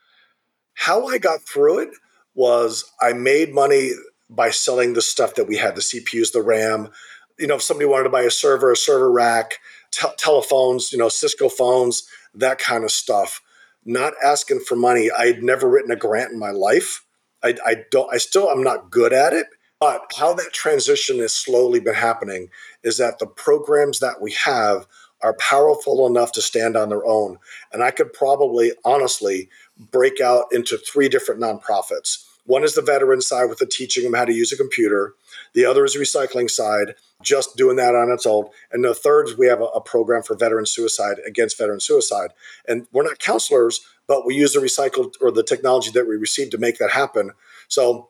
How 0.73 1.07
i 1.07 1.17
got 1.17 1.41
through 1.41 1.79
it 1.79 1.89
was 2.33 2.89
i 3.01 3.13
made 3.13 3.53
money 3.53 3.91
by 4.29 4.49
selling 4.49 4.93
the 4.93 5.01
stuff 5.01 5.35
that 5.35 5.47
we 5.47 5.57
had 5.57 5.75
the 5.75 5.81
cpus 5.81 6.31
the 6.31 6.41
ram. 6.41 6.89
You 7.37 7.47
know 7.47 7.55
if 7.55 7.61
somebody 7.61 7.85
wanted 7.85 8.05
to 8.05 8.09
buy 8.09 8.23
a 8.23 8.31
server 8.31 8.71
a 8.71 8.77
server 8.77 9.11
rack 9.11 9.55
te- 9.91 10.07
telephones 10.17 10.91
you 10.91 10.97
know 10.97 11.09
cisco 11.09 11.49
phones 11.49 12.03
that 12.33 12.59
kind 12.59 12.83
of 12.83 12.91
stuff. 12.91 13.41
Not 13.83 14.13
asking 14.23 14.61
for 14.61 14.75
money. 14.75 15.09
I'd 15.15 15.43
never 15.43 15.67
written 15.67 15.91
a 15.91 15.95
grant 15.95 16.31
in 16.31 16.39
my 16.39 16.51
life 16.51 17.03
I, 17.43 17.55
I 17.65 17.75
don't. 17.91 18.13
I 18.13 18.17
still. 18.17 18.49
I'm 18.49 18.63
not 18.63 18.91
good 18.91 19.13
at 19.13 19.33
it. 19.33 19.47
But 19.79 20.11
how 20.15 20.33
that 20.35 20.53
transition 20.53 21.19
has 21.19 21.33
slowly 21.33 21.79
been 21.79 21.95
happening 21.95 22.49
is 22.83 22.97
that 22.97 23.17
the 23.17 23.25
programs 23.25 23.99
that 23.99 24.21
we 24.21 24.31
have 24.33 24.85
are 25.21 25.33
powerful 25.33 26.05
enough 26.05 26.31
to 26.33 26.41
stand 26.41 26.77
on 26.77 26.89
their 26.89 27.05
own. 27.05 27.39
And 27.73 27.83
I 27.83 27.91
could 27.91 28.13
probably 28.13 28.73
honestly 28.85 29.49
break 29.91 30.19
out 30.19 30.45
into 30.51 30.77
three 30.77 31.09
different 31.09 31.41
nonprofits. 31.41 32.25
One 32.45 32.63
is 32.63 32.75
the 32.75 32.81
veteran 32.81 33.21
side 33.21 33.45
with 33.45 33.59
the 33.59 33.65
teaching 33.65 34.03
them 34.03 34.13
how 34.13 34.25
to 34.25 34.33
use 34.33 34.51
a 34.51 34.57
computer. 34.57 35.13
The 35.53 35.65
other 35.65 35.85
is 35.85 35.95
recycling 35.95 36.49
side, 36.49 36.95
just 37.21 37.55
doing 37.55 37.75
that 37.77 37.95
on 37.95 38.11
its 38.11 38.25
own. 38.25 38.45
And 38.71 38.83
the 38.83 38.95
third 38.95 39.27
is 39.27 39.37
we 39.37 39.47
have 39.47 39.61
a, 39.61 39.65
a 39.65 39.81
program 39.81 40.23
for 40.23 40.35
veteran 40.35 40.65
suicide 40.65 41.17
against 41.25 41.57
veteran 41.57 41.79
suicide. 41.79 42.31
And 42.67 42.87
we're 42.91 43.03
not 43.03 43.19
counselors, 43.19 43.81
but 44.07 44.25
we 44.25 44.35
use 44.35 44.53
the 44.53 44.59
recycled 44.59 45.13
or 45.21 45.31
the 45.31 45.43
technology 45.43 45.91
that 45.91 46.07
we 46.07 46.15
received 46.15 46.51
to 46.51 46.57
make 46.57 46.77
that 46.79 46.91
happen. 46.91 47.31
So 47.67 48.09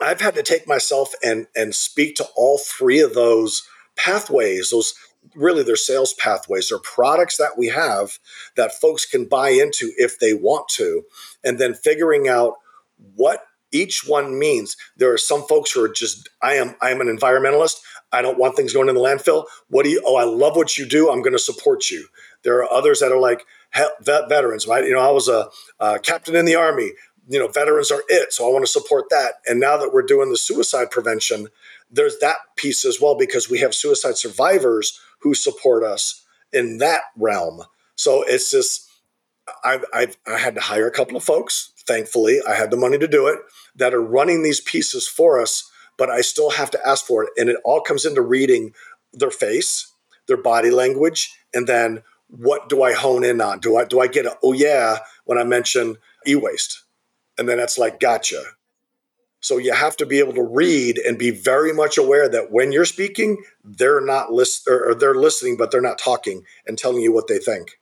I've 0.00 0.20
had 0.20 0.34
to 0.34 0.42
take 0.42 0.66
myself 0.66 1.14
and 1.22 1.46
and 1.54 1.74
speak 1.74 2.16
to 2.16 2.26
all 2.36 2.58
three 2.58 3.00
of 3.00 3.14
those 3.14 3.62
pathways, 3.96 4.70
those 4.70 4.94
really 5.34 5.62
they're 5.62 5.76
sales 5.76 6.14
pathways 6.14 6.68
they're 6.68 6.78
products 6.78 7.36
that 7.36 7.58
we 7.58 7.68
have 7.68 8.18
that 8.56 8.72
folks 8.72 9.04
can 9.04 9.26
buy 9.26 9.50
into 9.50 9.92
if 9.98 10.18
they 10.18 10.32
want 10.32 10.66
to 10.68 11.02
and 11.44 11.58
then 11.58 11.74
figuring 11.74 12.26
out 12.26 12.54
what 13.16 13.44
each 13.72 14.04
one 14.06 14.38
means 14.38 14.76
there 14.96 15.12
are 15.12 15.18
some 15.18 15.42
folks 15.42 15.72
who 15.72 15.82
are 15.82 15.88
just 15.88 16.28
i 16.42 16.54
am 16.54 16.74
i 16.82 16.90
am 16.90 17.00
an 17.00 17.06
environmentalist. 17.06 17.80
I 18.12 18.22
don't 18.22 18.38
want 18.38 18.56
things 18.56 18.72
going 18.72 18.88
in 18.88 18.96
the 18.96 19.00
landfill. 19.00 19.44
What 19.68 19.84
do 19.84 19.90
you 19.90 20.02
oh 20.04 20.16
i 20.16 20.24
love 20.24 20.56
what 20.56 20.76
you 20.76 20.86
do. 20.86 21.10
I'm 21.10 21.22
going 21.22 21.32
to 21.32 21.38
support 21.38 21.90
you. 21.90 22.06
There 22.42 22.58
are 22.58 22.72
others 22.72 23.00
that 23.00 23.12
are 23.12 23.20
like 23.20 23.44
vet 24.02 24.28
veterans 24.28 24.66
right? 24.66 24.84
You 24.84 24.94
know 24.94 25.00
i 25.00 25.10
was 25.10 25.28
a, 25.28 25.48
a 25.78 25.98
captain 25.98 26.36
in 26.36 26.44
the 26.44 26.56
army. 26.56 26.92
You 27.28 27.38
know 27.38 27.48
veterans 27.48 27.90
are 27.90 28.02
it 28.08 28.32
so 28.32 28.48
i 28.48 28.52
want 28.52 28.64
to 28.64 28.70
support 28.70 29.06
that. 29.10 29.34
And 29.46 29.60
now 29.60 29.76
that 29.76 29.92
we're 29.92 30.02
doing 30.02 30.30
the 30.30 30.38
suicide 30.38 30.90
prevention 30.90 31.48
there's 31.90 32.18
that 32.18 32.36
piece 32.56 32.84
as 32.84 33.00
well 33.00 33.16
because 33.16 33.50
we 33.50 33.58
have 33.58 33.74
suicide 33.74 34.16
survivors 34.16 35.00
who 35.20 35.34
support 35.34 35.82
us 35.82 36.24
in 36.52 36.78
that 36.78 37.02
realm. 37.16 37.62
So 37.96 38.22
it's 38.22 38.50
just 38.50 38.89
I've, 39.64 39.84
I've 39.94 40.16
i 40.26 40.38
had 40.38 40.54
to 40.54 40.60
hire 40.60 40.86
a 40.86 40.92
couple 40.92 41.16
of 41.16 41.24
folks 41.24 41.72
thankfully 41.86 42.40
i 42.48 42.54
had 42.54 42.70
the 42.70 42.76
money 42.76 42.98
to 42.98 43.08
do 43.08 43.26
it 43.26 43.38
that 43.76 43.94
are 43.94 44.02
running 44.02 44.42
these 44.42 44.60
pieces 44.60 45.08
for 45.08 45.40
us, 45.40 45.70
but 45.96 46.10
I 46.10 46.20
still 46.20 46.50
have 46.50 46.70
to 46.72 46.86
ask 46.86 47.04
for 47.04 47.24
it. 47.24 47.30
And 47.36 47.48
it 47.48 47.56
all 47.64 47.80
comes 47.80 48.04
into 48.04 48.22
reading 48.22 48.74
their 49.12 49.30
face, 49.30 49.92
their 50.26 50.36
body 50.36 50.70
language, 50.70 51.34
and 51.52 51.66
then 51.66 52.02
what 52.28 52.68
do 52.68 52.82
I 52.82 52.92
hone 52.92 53.24
in 53.24 53.40
on? 53.40 53.58
Do 53.58 53.76
I 53.76 53.84
do 53.84 54.00
I 54.00 54.06
get 54.06 54.26
a 54.26 54.36
oh 54.42 54.52
yeah 54.52 54.98
when 55.24 55.38
I 55.38 55.44
mention 55.44 55.96
e-waste? 56.26 56.84
And 57.38 57.48
then 57.48 57.58
it's 57.58 57.78
like 57.78 57.98
gotcha. 57.98 58.42
So 59.42 59.56
you 59.56 59.72
have 59.72 59.96
to 59.96 60.06
be 60.06 60.18
able 60.18 60.34
to 60.34 60.42
read 60.42 60.98
and 60.98 61.18
be 61.18 61.30
very 61.30 61.72
much 61.72 61.96
aware 61.96 62.28
that 62.28 62.52
when 62.52 62.72
you're 62.72 62.84
speaking, 62.84 63.42
they're 63.64 64.02
not 64.02 64.30
list 64.30 64.68
or, 64.68 64.94
they're 64.94 65.14
listening, 65.14 65.56
but 65.56 65.70
they're 65.70 65.80
not 65.80 65.98
talking 65.98 66.44
and 66.66 66.76
telling 66.76 67.00
you 67.00 67.10
what 67.10 67.26
they 67.26 67.38
think. 67.38 67.80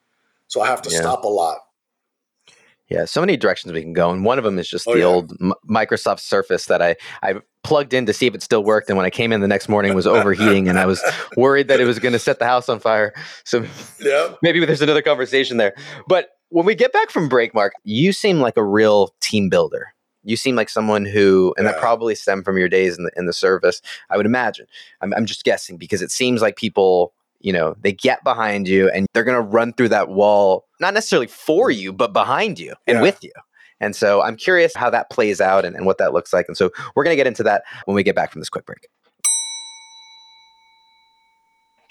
So 0.49 0.61
I 0.61 0.67
have 0.67 0.83
to 0.83 0.91
yeah. 0.91 1.01
stop 1.01 1.25
a 1.25 1.29
lot. 1.29 1.59
Yeah, 2.89 3.05
so 3.05 3.21
many 3.21 3.37
directions 3.37 3.73
we 3.73 3.83
can 3.83 3.93
go, 3.93 4.11
and 4.11 4.25
one 4.25 4.39
of 4.39 4.45
them 4.45 4.59
is 4.59 4.67
just 4.69 4.89
oh, 4.89 4.95
the 4.95 5.01
yeah. 5.01 5.05
old 5.05 5.33
M- 5.43 5.53
Microsoft 5.69 6.21
Surface 6.21 6.67
that 6.67 6.81
I 6.81 6.97
I 7.23 7.35
plugged 7.63 7.93
in 7.93 8.07
to 8.07 8.15
see 8.15 8.27
if 8.27 8.35
it 8.35 8.43
still 8.43 8.65
worked, 8.65 8.89
and 8.89 8.97
when 8.97 9.05
I 9.05 9.11
came 9.11 9.31
in 9.31 9.43
the 9.43 9.49
next 9.49 9.69
morning, 9.69 9.95
was 9.95 10.07
overheating, 10.07 10.69
and 10.69 10.79
I 10.79 10.87
was 10.87 11.03
worried 11.37 11.69
that 11.69 11.81
it 11.81 11.85
was 11.85 11.99
going 11.99 12.15
to 12.15 12.19
set 12.19 12.39
the 12.39 12.47
house 12.47 12.69
on 12.69 12.81
fire. 12.81 13.13
So 13.45 13.67
yeah, 14.01 14.35
maybe 14.43 14.65
there's 14.65 14.81
another 14.81 15.03
conversation 15.03 15.59
there. 15.59 15.75
But 16.07 16.31
when 16.49 16.65
we 16.65 16.75
get 16.75 16.95
back 16.95 17.11
from 17.11 17.29
break, 17.29 17.53
Mark, 17.53 17.75
you 17.85 18.13
seem 18.13 18.41
like 18.41 18.57
a 18.57 18.65
real 18.65 19.15
team 19.21 19.51
builder. 19.51 19.93
You 20.25 20.37
seem 20.37 20.57
like 20.57 20.71
someone 20.71 21.05
who, 21.05 21.55
and 21.59 21.67
yeah. 21.67 21.73
that 21.73 21.81
probably 21.81 22.15
stemmed 22.15 22.47
from 22.47 22.57
your 22.57 22.71
days 22.71 22.97
in 22.97 23.05
the 23.05 23.11
in 23.17 23.27
the 23.27 23.35
service. 23.35 23.83
I 24.09 24.17
would 24.17 24.27
imagine. 24.27 24.67
I'm, 25.03 25.13
I'm 25.13 25.27
just 25.27 25.45
guessing 25.45 25.77
because 25.77 26.01
it 26.01 26.11
seems 26.11 26.41
like 26.41 26.57
people 26.57 27.13
you 27.41 27.53
know, 27.53 27.75
they 27.81 27.93
get 27.93 28.25
behind 28.25 28.69
you 28.69 28.91
and 28.91 29.07
they're 29.13 29.25
going 29.25 29.37
to 29.37 29.49
run 29.49 29.73
through 29.73 29.91
that 29.91 30.09
wall, 30.09 30.67
not 30.81 30.95
necessarily 30.95 31.27
for 31.27 31.71
you, 31.71 31.93
but 31.93 32.13
behind 32.13 32.59
you 32.59 32.75
and 32.87 32.97
yeah. 32.97 33.03
with 33.03 33.23
you. 33.23 33.33
And 33.81 33.95
so 33.95 34.23
I'm 34.23 34.37
curious 34.37 34.75
how 34.75 34.91
that 34.91 35.09
plays 35.11 35.41
out 35.41 35.65
and, 35.65 35.77
and 35.77 35.87
what 35.87 35.99
that 35.99 36.13
looks 36.13 36.33
like. 36.33 36.47
And 36.49 36.57
so 36.57 36.71
we're 36.95 37.05
going 37.05 37.13
to 37.13 37.17
get 37.17 37.29
into 37.29 37.45
that 37.45 37.63
when 37.85 37.95
we 37.95 38.03
get 38.03 38.17
back 38.17 38.33
from 38.33 38.41
this 38.41 38.49
quick 38.49 38.67
break. 38.67 38.89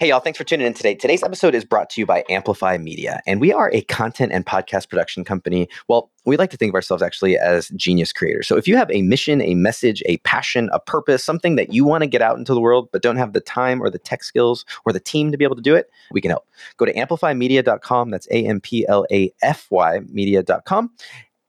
Hey, 0.00 0.10
y'all, 0.10 0.20
thanks 0.20 0.38
for 0.38 0.44
tuning 0.44 0.64
in 0.64 0.74
today. 0.74 0.94
Today's 0.94 1.24
episode 1.24 1.56
is 1.56 1.64
brought 1.64 1.90
to 1.90 2.00
you 2.00 2.06
by 2.06 2.22
Amplafy 2.30 2.80
Media, 2.80 3.20
and 3.26 3.40
we 3.40 3.52
are 3.52 3.68
a 3.72 3.80
content 3.80 4.30
and 4.30 4.46
podcast 4.46 4.88
production 4.88 5.24
company. 5.24 5.68
Well, 5.88 6.08
we 6.24 6.36
like 6.36 6.50
to 6.50 6.56
think 6.56 6.70
of 6.70 6.76
ourselves 6.76 7.02
actually 7.02 7.36
as 7.36 7.70
genius 7.70 8.12
creators. 8.12 8.46
So 8.46 8.56
if 8.56 8.68
you 8.68 8.76
have 8.76 8.88
a 8.92 9.02
mission, 9.02 9.42
a 9.42 9.56
message, 9.56 10.00
a 10.06 10.18
passion, 10.18 10.70
a 10.72 10.78
purpose, 10.78 11.24
something 11.24 11.56
that 11.56 11.72
you 11.72 11.84
want 11.84 12.02
to 12.02 12.06
get 12.06 12.22
out 12.22 12.38
into 12.38 12.54
the 12.54 12.60
world, 12.60 12.88
but 12.92 13.02
don't 13.02 13.16
have 13.16 13.32
the 13.32 13.40
time 13.40 13.82
or 13.82 13.90
the 13.90 13.98
tech 13.98 14.22
skills 14.22 14.64
or 14.86 14.92
the 14.92 15.00
team 15.00 15.32
to 15.32 15.36
be 15.36 15.42
able 15.42 15.56
to 15.56 15.62
do 15.62 15.74
it, 15.74 15.90
we 16.12 16.20
can 16.20 16.30
help. 16.30 16.46
Go 16.76 16.84
to 16.84 16.94
amplafymedia.com. 16.94 18.10
That's 18.12 18.28
A 18.30 18.46
M 18.46 18.60
P 18.60 18.86
L 18.86 19.04
A 19.10 19.32
F 19.42 19.66
Y 19.68 19.98
media.com. 20.08 20.92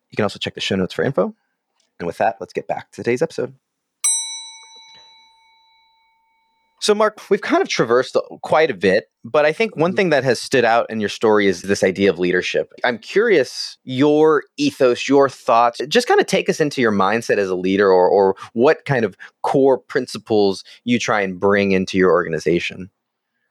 You 0.10 0.16
can 0.16 0.24
also 0.24 0.40
check 0.40 0.56
the 0.56 0.62
show 0.62 0.76
notes 0.76 0.96
for 0.96 1.04
info. 1.04 1.36
And 2.00 2.08
with 2.08 2.18
that, 2.18 2.38
let's 2.40 2.54
get 2.54 2.68
back 2.68 2.90
to 2.94 3.04
today's 3.04 3.22
episode. 3.22 3.54
So, 6.82 6.96
Mark, 6.96 7.30
we've 7.30 7.42
kind 7.42 7.62
of 7.62 7.68
traversed 7.68 8.16
quite 8.42 8.72
a 8.72 8.74
bit, 8.74 9.10
but 9.26 9.46
I 9.46 9.52
think 9.52 9.76
one 9.76 9.92
mm-hmm. 9.92 9.98
thing 9.98 10.10
that 10.12 10.24
has 10.24 10.42
stood 10.42 10.64
out 10.64 10.90
in 10.90 11.00
your 11.00 11.10
story 11.10 11.48
is 11.48 11.64
this 11.64 11.84
idea 11.84 12.10
of 12.10 12.20
leadership. 12.20 12.72
I'm 12.86 12.98
curious 12.98 13.78
your 13.84 14.44
ethos, 14.58 15.08
your 15.08 15.28
thoughts. 15.28 15.82
Just 15.90 16.08
kind 16.08 16.22
of 16.22 16.28
take 16.28 16.50
us 16.50 16.62
into 16.62 16.82
your 16.82 16.94
mindset 16.94 17.38
as 17.38 17.50
a 17.50 17.56
leader 17.56 17.92
or, 17.92 18.08
or 18.08 18.36
what 18.54 18.86
kind 18.86 19.04
of 19.04 19.18
core 19.44 19.78
principles 19.78 20.64
you 20.86 21.00
try 21.00 21.22
and 21.22 21.40
bring 21.40 21.74
into 21.74 21.98
your 21.98 22.12
organization. 22.12 22.90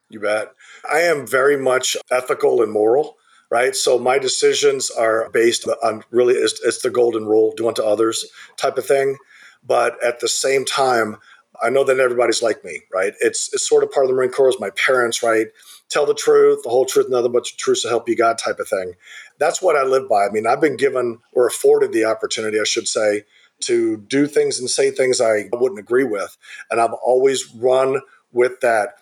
You 0.09 0.21
bet. 0.21 0.55
I 0.91 1.01
am 1.01 1.27
very 1.27 1.59
much 1.59 1.97
ethical 2.11 2.63
and 2.63 2.73
moral 2.73 3.17
right? 3.51 3.75
So 3.75 3.99
my 3.99 4.19
decisions 4.19 4.91
are 4.91 5.31
based 5.31 5.67
on 5.83 6.03
really 6.11 6.35
it's, 6.35 6.61
it's, 6.63 6.83
the 6.83 6.91
golden 6.91 7.25
rule, 7.25 7.55
do 7.57 7.67
unto 7.67 7.83
others 7.83 8.27
type 8.59 8.77
of 8.77 8.85
thing. 8.87 9.17
But 9.65 10.03
at 10.05 10.21
the 10.21 10.29
same 10.29 10.65
time, 10.65 11.17
I 11.63 11.71
know 11.71 11.85
that 11.85 11.99
everybody's 11.99 12.43
like 12.43 12.65
me, 12.65 12.81
right? 12.93 13.15
It's 13.21 13.53
it's 13.53 13.69
sort 13.69 13.83
of 13.83 13.91
part 13.91 14.05
of 14.05 14.11
the 14.11 14.17
Marine 14.17 14.31
Corps. 14.31 14.53
My 14.59 14.71
parents, 14.71 15.23
right? 15.23 15.49
Tell 15.89 16.07
the 16.07 16.15
truth, 16.15 16.61
the 16.63 16.71
whole 16.71 16.85
truth, 16.85 17.09
nothing 17.09 17.33
but 17.33 17.45
the 17.45 17.51
truth 17.57 17.83
to 17.83 17.89
help 17.89 18.09
you 18.09 18.17
God, 18.17 18.39
type 18.39 18.59
of 18.59 18.69
thing. 18.69 18.95
That's 19.39 19.63
what 19.63 19.77
I 19.77 19.85
live 19.85 20.09
by. 20.09 20.27
I 20.27 20.31
mean, 20.31 20.47
I've 20.47 20.61
been 20.61 20.77
given 20.77 21.19
or 21.33 21.47
afforded 21.47 21.93
the 21.93 22.05
opportunity, 22.05 22.61
I 22.61 22.65
should 22.65 22.89
say, 22.89 23.25
to 23.61 23.97
do 23.97 24.27
things 24.27 24.61
and 24.61 24.69
say 24.69 24.91
things 24.91 25.21
I 25.21 25.49
wouldn't 25.53 25.81
agree 25.81 26.05
with, 26.05 26.37
and 26.71 26.81
I've 26.81 26.93
always 26.93 27.53
run 27.55 28.01
with 28.33 28.61
that. 28.61 28.97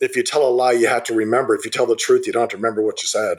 If 0.00 0.16
you 0.16 0.22
tell 0.22 0.46
a 0.46 0.50
lie, 0.50 0.72
you 0.72 0.88
have 0.88 1.04
to 1.04 1.14
remember. 1.14 1.54
If 1.54 1.64
you 1.64 1.70
tell 1.70 1.86
the 1.86 1.96
truth, 1.96 2.26
you 2.26 2.32
don't 2.32 2.42
have 2.42 2.50
to 2.50 2.56
remember 2.56 2.82
what 2.82 3.02
you 3.02 3.06
said. 3.08 3.38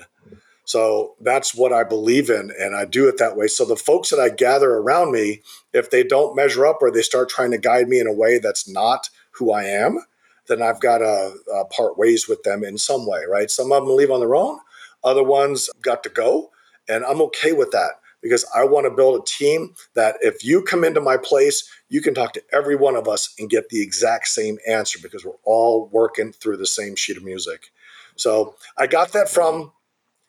So 0.65 1.15
that's 1.21 1.53
what 1.53 1.71
I 1.71 1.83
believe 1.83 2.29
in, 2.29 2.51
and 2.59 2.75
I 2.75 2.85
do 2.85 3.07
it 3.07 3.17
that 3.19 3.37
way. 3.37 3.47
So 3.47 3.65
the 3.65 3.75
folks 3.75 4.09
that 4.09 4.19
I 4.19 4.29
gather 4.29 4.71
around 4.71 5.11
me, 5.11 5.41
if 5.73 5.91
they 5.91 6.03
don't 6.03 6.35
measure 6.35 6.65
up 6.65 6.79
or 6.81 6.91
they 6.91 7.03
start 7.03 7.29
trying 7.29 7.51
to 7.51 7.57
guide 7.57 7.87
me 7.87 7.99
in 7.99 8.07
a 8.07 8.13
way 8.13 8.39
that's 8.39 8.67
not 8.67 9.09
who 9.31 9.51
I 9.51 9.65
am, 9.65 9.99
then 10.47 10.61
I've 10.61 10.81
got 10.81 10.99
to 10.99 11.33
uh, 11.53 11.63
part 11.65 11.97
ways 11.97 12.27
with 12.27 12.43
them 12.43 12.63
in 12.63 12.77
some 12.77 13.07
way, 13.07 13.23
right? 13.29 13.49
Some 13.49 13.71
of 13.71 13.85
them 13.85 13.95
leave 13.95 14.11
on 14.11 14.19
their 14.19 14.35
own, 14.35 14.59
other 15.03 15.23
ones 15.23 15.69
got 15.81 16.03
to 16.03 16.09
go, 16.09 16.51
and 16.89 17.05
I'm 17.05 17.21
okay 17.21 17.53
with 17.53 17.71
that 17.71 17.91
because 18.25 18.43
I 18.55 18.63
want 18.63 18.85
to 18.85 18.91
build 18.91 19.21
a 19.21 19.23
team 19.23 19.75
that 19.93 20.15
if 20.21 20.43
you 20.43 20.63
come 20.63 20.83
into 20.83 20.99
my 20.99 21.15
place, 21.15 21.69
you 21.89 22.01
can 22.01 22.15
talk 22.15 22.33
to 22.33 22.43
every 22.51 22.75
one 22.75 22.95
of 22.95 23.07
us 23.07 23.31
and 23.37 23.51
get 23.51 23.69
the 23.69 23.83
exact 23.83 24.29
same 24.29 24.57
answer 24.67 24.97
because 24.99 25.23
we're 25.23 25.33
all 25.43 25.89
working 25.91 26.31
through 26.31 26.57
the 26.57 26.65
same 26.65 26.95
sheet 26.95 27.17
of 27.17 27.23
music. 27.23 27.67
So 28.15 28.55
I 28.79 28.87
got 28.87 29.13
that 29.13 29.29
from 29.29 29.73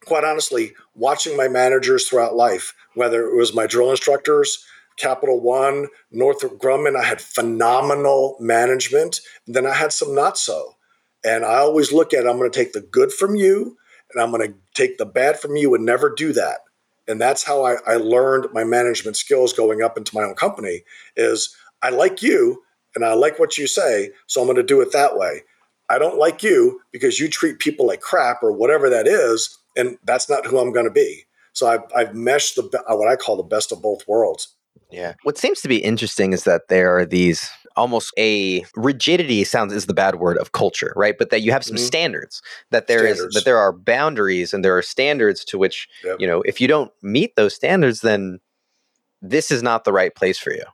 quite 0.06 0.24
honestly, 0.24 0.72
watching 0.94 1.36
my 1.36 1.48
managers 1.48 2.08
throughout 2.08 2.34
life, 2.34 2.72
whether 2.94 3.26
it 3.26 3.36
was 3.36 3.54
my 3.54 3.66
drill 3.66 3.90
instructors, 3.90 4.64
Capital 4.96 5.40
One, 5.40 5.88
Northrop 6.10 6.58
Grumman, 6.58 6.96
I 6.96 7.04
had 7.04 7.20
phenomenal 7.20 8.36
management. 8.40 9.20
Then 9.46 9.66
I 9.66 9.74
had 9.74 9.92
some 9.92 10.14
not 10.14 10.38
so. 10.38 10.76
And 11.24 11.44
I 11.44 11.56
always 11.56 11.92
look 11.92 12.14
at 12.14 12.26
I'm 12.26 12.38
going 12.38 12.50
to 12.50 12.58
take 12.58 12.72
the 12.72 12.80
good 12.80 13.12
from 13.12 13.34
you 13.36 13.76
and 14.12 14.22
I'm 14.22 14.30
going 14.30 14.48
to 14.48 14.58
take 14.74 14.96
the 14.96 15.06
bad 15.06 15.38
from 15.38 15.56
you 15.56 15.74
and 15.74 15.84
never 15.84 16.14
do 16.14 16.32
that. 16.32 16.60
And 17.08 17.20
that's 17.20 17.44
how 17.44 17.64
I, 17.64 17.76
I 17.86 17.96
learned 17.96 18.52
my 18.52 18.64
management 18.64 19.16
skills 19.16 19.52
going 19.52 19.82
up 19.82 19.98
into 19.98 20.14
my 20.14 20.22
own 20.22 20.34
company 20.34 20.82
is 21.16 21.54
I 21.82 21.90
like 21.90 22.22
you 22.22 22.62
and 22.94 23.04
I 23.04 23.14
like 23.14 23.38
what 23.38 23.58
you 23.58 23.66
say, 23.66 24.10
so 24.26 24.40
I'm 24.40 24.46
going 24.46 24.56
to 24.56 24.62
do 24.62 24.80
it 24.80 24.92
that 24.92 25.16
way. 25.16 25.42
I 25.88 25.98
don't 25.98 26.18
like 26.18 26.42
you 26.42 26.80
because 26.92 27.20
you 27.20 27.28
treat 27.28 27.58
people 27.58 27.86
like 27.86 28.00
crap 28.00 28.42
or 28.42 28.52
whatever 28.52 28.90
that 28.90 29.06
is 29.06 29.58
and 29.76 29.98
that's 30.04 30.28
not 30.28 30.46
who 30.46 30.58
I'm 30.58 30.72
going 30.72 30.86
to 30.86 30.90
be. 30.90 31.24
So 31.52 31.66
I've, 31.66 31.82
I've 31.94 32.14
meshed 32.14 32.56
the 32.56 32.62
what 32.88 33.08
I 33.08 33.16
call 33.16 33.36
the 33.36 33.42
best 33.42 33.72
of 33.72 33.80
both 33.80 34.06
worlds. 34.08 34.54
Yeah. 34.90 35.14
What 35.22 35.38
seems 35.38 35.60
to 35.62 35.68
be 35.68 35.78
interesting 35.78 36.32
is 36.32 36.44
that 36.44 36.68
there 36.68 36.96
are 36.96 37.04
these 37.04 37.48
almost 37.76 38.12
a 38.18 38.64
rigidity 38.74 39.44
sounds 39.44 39.72
is 39.72 39.86
the 39.86 39.94
bad 39.94 40.16
word 40.16 40.38
of 40.38 40.52
culture, 40.52 40.92
right? 40.96 41.16
But 41.18 41.30
that 41.30 41.42
you 41.42 41.52
have 41.52 41.64
some 41.64 41.76
mm-hmm. 41.76 41.84
standards 41.84 42.42
that 42.70 42.86
there 42.86 43.00
standards. 43.00 43.20
is 43.20 43.34
that 43.34 43.44
there 43.44 43.58
are 43.58 43.72
boundaries 43.72 44.54
and 44.54 44.64
there 44.64 44.76
are 44.76 44.82
standards 44.82 45.44
to 45.46 45.58
which 45.58 45.88
yep. 46.04 46.16
you 46.18 46.26
know 46.26 46.42
if 46.42 46.60
you 46.60 46.68
don't 46.68 46.90
meet 47.02 47.36
those 47.36 47.54
standards, 47.54 48.00
then 48.00 48.40
this 49.20 49.50
is 49.50 49.62
not 49.62 49.84
the 49.84 49.92
right 49.92 50.14
place 50.14 50.38
for 50.38 50.52
you. 50.52 50.64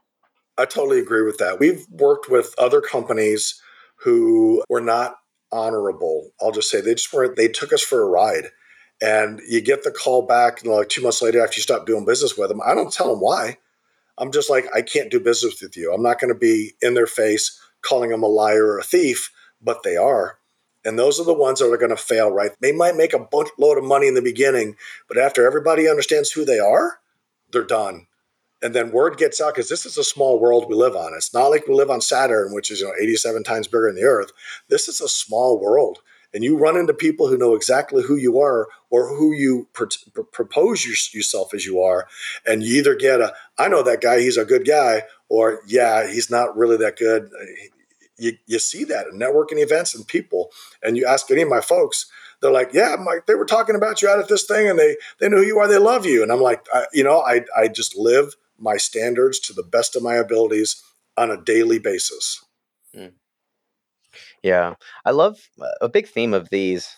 I 0.57 0.65
totally 0.65 0.99
agree 0.99 1.23
with 1.23 1.37
that. 1.39 1.59
We've 1.59 1.85
worked 1.89 2.29
with 2.29 2.53
other 2.57 2.79
companies 2.79 3.59
who 4.03 4.63
were 4.69 4.81
not 4.81 5.15
honorable. 5.51 6.31
I'll 6.41 6.51
just 6.51 6.69
say 6.69 6.81
they 6.81 6.95
just 6.95 7.13
weren't. 7.13 7.35
They 7.35 7.47
took 7.47 7.73
us 7.73 7.81
for 7.81 8.01
a 8.01 8.09
ride 8.09 8.45
and 9.01 9.41
you 9.47 9.61
get 9.61 9.83
the 9.83 9.91
call 9.91 10.25
back 10.25 10.63
you 10.63 10.69
know, 10.69 10.77
like 10.77 10.89
two 10.89 11.01
months 11.01 11.21
later 11.21 11.43
after 11.43 11.57
you 11.57 11.61
stop 11.61 11.85
doing 11.85 12.05
business 12.05 12.37
with 12.37 12.49
them. 12.49 12.61
I 12.65 12.73
don't 12.73 12.91
tell 12.91 13.09
them 13.09 13.19
why. 13.19 13.57
I'm 14.17 14.31
just 14.31 14.49
like, 14.49 14.65
I 14.75 14.81
can't 14.81 15.11
do 15.11 15.19
business 15.19 15.61
with 15.61 15.75
you. 15.75 15.93
I'm 15.93 16.03
not 16.03 16.19
going 16.19 16.33
to 16.33 16.39
be 16.39 16.73
in 16.81 16.93
their 16.93 17.07
face 17.07 17.59
calling 17.81 18.11
them 18.11 18.23
a 18.23 18.27
liar 18.27 18.65
or 18.65 18.79
a 18.79 18.83
thief, 18.83 19.31
but 19.61 19.83
they 19.83 19.97
are. 19.97 20.37
And 20.85 20.99
those 20.99 21.19
are 21.19 21.25
the 21.25 21.33
ones 21.33 21.59
that 21.59 21.71
are 21.71 21.77
going 21.77 21.89
to 21.89 21.97
fail, 21.97 22.29
right? 22.29 22.51
They 22.61 22.71
might 22.71 22.95
make 22.95 23.13
a 23.13 23.19
bunch 23.19 23.49
load 23.57 23.77
of 23.77 23.83
money 23.83 24.07
in 24.07 24.13
the 24.13 24.21
beginning, 24.21 24.75
but 25.07 25.17
after 25.17 25.45
everybody 25.45 25.89
understands 25.89 26.31
who 26.31 26.45
they 26.45 26.59
are, 26.59 26.99
they're 27.51 27.63
done. 27.63 28.07
And 28.63 28.73
then 28.73 28.91
word 28.91 29.17
gets 29.17 29.41
out 29.41 29.53
because 29.53 29.69
this 29.69 29.85
is 29.85 29.97
a 29.97 30.03
small 30.03 30.39
world 30.39 30.65
we 30.67 30.75
live 30.75 30.95
on. 30.95 31.13
It's 31.15 31.33
not 31.33 31.47
like 31.47 31.67
we 31.67 31.75
live 31.75 31.91
on 31.91 32.01
Saturn, 32.01 32.53
which 32.53 32.71
is 32.71 32.79
you 32.79 32.87
know 32.87 32.93
87 32.99 33.43
times 33.43 33.67
bigger 33.67 33.87
than 33.87 33.95
the 33.95 34.07
Earth. 34.07 34.31
This 34.69 34.87
is 34.87 35.01
a 35.01 35.09
small 35.09 35.59
world 35.59 35.99
and 36.33 36.43
you 36.43 36.57
run 36.57 36.77
into 36.77 36.93
people 36.93 37.27
who 37.27 37.37
know 37.37 37.53
exactly 37.53 38.03
who 38.03 38.15
you 38.15 38.39
are 38.39 38.67
or 38.89 39.07
who 39.07 39.31
you 39.33 39.67
pr- 39.73 39.85
propose 40.31 40.85
yourself 41.13 41.53
as 41.53 41.65
you 41.65 41.81
are, 41.81 42.07
and 42.45 42.63
you 42.63 42.77
either 42.77 42.95
get 42.95 43.21
a, 43.21 43.33
I 43.57 43.67
know 43.67 43.83
that 43.83 44.01
guy, 44.01 44.19
he's 44.19 44.37
a 44.37 44.45
good 44.45 44.65
guy, 44.65 45.03
or 45.29 45.61
yeah, 45.65 46.07
he's 46.11 46.29
not 46.29 46.57
really 46.57 46.77
that 46.77 46.97
good. 46.97 47.25
Uh, 47.25 47.45
you, 48.17 48.37
you 48.45 48.59
see 48.59 48.83
that 48.85 49.07
in 49.07 49.19
networking 49.19 49.61
events 49.61 49.95
and 49.95 50.07
people, 50.07 50.51
and 50.81 50.97
you 50.97 51.05
ask 51.05 51.29
any 51.29 51.41
of 51.41 51.49
my 51.49 51.61
folks, 51.61 52.05
they're 52.41 52.51
like, 52.51 52.71
yeah, 52.73 52.95
Mike, 52.99 53.25
they 53.25 53.35
were 53.35 53.45
talking 53.45 53.75
about 53.75 54.01
you 54.01 54.09
out 54.09 54.19
at 54.19 54.27
this 54.27 54.45
thing, 54.45 54.69
and 54.69 54.77
they 54.77 54.97
they 55.19 55.29
know 55.29 55.37
who 55.37 55.43
you 55.45 55.59
are, 55.59 55.67
they 55.67 55.77
love 55.77 56.05
you, 56.05 56.23
and 56.23 56.31
I'm 56.31 56.41
like, 56.41 56.65
you 56.93 57.03
know, 57.03 57.21
I 57.21 57.41
I 57.55 57.67
just 57.67 57.95
live 57.95 58.35
my 58.57 58.77
standards 58.77 59.39
to 59.41 59.53
the 59.53 59.63
best 59.63 59.95
of 59.95 60.03
my 60.03 60.15
abilities 60.15 60.81
on 61.17 61.31
a 61.31 61.41
daily 61.41 61.79
basis. 61.79 62.43
Mm. 62.95 63.13
Yeah. 64.41 64.75
I 65.05 65.11
love 65.11 65.49
a 65.81 65.89
big 65.89 66.07
theme 66.07 66.33
of 66.33 66.49
these 66.49 66.95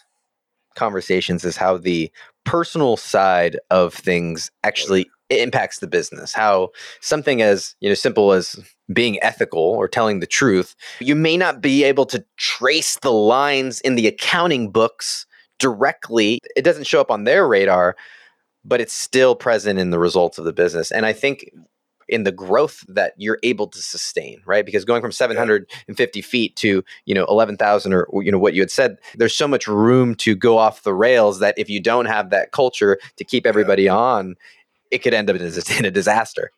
conversations 0.75 1.45
is 1.45 1.57
how 1.57 1.77
the 1.77 2.11
personal 2.43 2.97
side 2.97 3.57
of 3.71 3.93
things 3.93 4.51
actually 4.63 5.09
impacts 5.31 5.79
the 5.79 5.87
business 5.87 6.33
how 6.33 6.69
something 7.01 7.41
as 7.41 7.75
you 7.79 7.89
know 7.89 7.95
simple 7.95 8.31
as 8.31 8.55
being 8.93 9.17
ethical 9.23 9.59
or 9.59 9.87
telling 9.87 10.19
the 10.19 10.27
truth 10.27 10.75
you 10.99 11.15
may 11.15 11.35
not 11.35 11.61
be 11.61 11.83
able 11.83 12.05
to 12.05 12.23
trace 12.37 12.99
the 12.99 13.11
lines 13.11 13.81
in 13.81 13.95
the 13.95 14.05
accounting 14.05 14.69
books 14.69 15.25
directly 15.57 16.39
it 16.55 16.61
doesn't 16.61 16.85
show 16.85 17.01
up 17.01 17.09
on 17.09 17.23
their 17.23 17.47
radar 17.47 17.95
but 18.65 18.81
it's 18.81 18.93
still 18.93 19.35
present 19.35 19.79
in 19.79 19.91
the 19.91 19.99
results 19.99 20.37
of 20.37 20.45
the 20.45 20.53
business 20.53 20.91
and 20.91 21.05
i 21.05 21.13
think 21.13 21.51
in 22.07 22.23
the 22.23 22.31
growth 22.31 22.83
that 22.87 23.13
you're 23.17 23.39
able 23.43 23.67
to 23.67 23.81
sustain, 23.81 24.41
right? 24.45 24.65
Because 24.65 24.85
going 24.85 25.01
from 25.01 25.11
750 25.11 26.21
feet 26.21 26.55
to 26.57 26.83
you 27.05 27.15
know 27.15 27.25
11,000 27.25 27.93
or 27.93 28.07
you 28.23 28.31
know 28.31 28.39
what 28.39 28.53
you 28.53 28.61
had 28.61 28.71
said, 28.71 28.97
there's 29.15 29.35
so 29.35 29.47
much 29.47 29.67
room 29.67 30.15
to 30.15 30.35
go 30.35 30.57
off 30.57 30.83
the 30.83 30.93
rails 30.93 31.39
that 31.39 31.57
if 31.57 31.69
you 31.69 31.79
don't 31.79 32.05
have 32.05 32.29
that 32.29 32.51
culture 32.51 32.99
to 33.17 33.23
keep 33.23 33.45
everybody 33.45 33.83
yeah. 33.83 33.95
on, 33.95 34.35
it 34.91 34.99
could 34.99 35.13
end 35.13 35.29
up 35.29 35.35
in 35.35 35.85
a 35.85 35.91
disaster. 35.91 36.51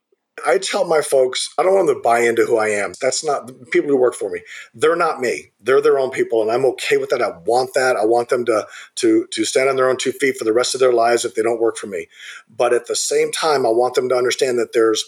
I 0.46 0.60
tell 0.60 0.86
my 0.86 1.02
folks, 1.02 1.54
I 1.58 1.64
don't 1.64 1.74
want 1.74 1.88
them 1.88 1.96
to 1.96 2.02
buy 2.02 2.20
into 2.20 2.46
who 2.46 2.58
I 2.58 2.70
am. 2.70 2.94
That's 3.02 3.24
not 3.24 3.48
the 3.48 3.54
people 3.54 3.90
who 3.90 3.98
work 3.98 4.14
for 4.14 4.30
me. 4.30 4.42
They're 4.74 4.96
not 4.96 5.20
me. 5.20 5.52
They're 5.60 5.82
their 5.82 5.98
own 5.98 6.12
people, 6.12 6.42
and 6.42 6.52
I'm 6.52 6.66
okay 6.66 6.98
with 6.98 7.10
that. 7.10 7.22
I 7.22 7.38
want 7.46 7.74
that. 7.74 7.96
I 7.96 8.06
want 8.06 8.30
them 8.30 8.46
to 8.46 8.68
to 8.96 9.28
to 9.32 9.46
stand 9.46 9.70
on 9.70 9.76
their 9.76 9.90
own 9.90 9.98
two 9.98 10.12
feet 10.12 10.38
for 10.38 10.44
the 10.44 10.54
rest 10.54 10.76
of 10.76 10.80
their 10.80 10.94
lives 10.94 11.26
if 11.26 11.36
they 11.36 11.42
don't 11.42 11.62
work 11.62 11.78
for 11.78 11.88
me. 11.88 12.08
But 12.50 12.74
at 12.74 12.88
the 12.88 12.96
same 12.96 13.32
time, 13.32 13.66
I 13.66 13.70
want 13.70 13.96
them 13.96 14.10
to 14.10 14.16
understand 14.16 14.60
that 14.60 14.74
there's 14.74 15.04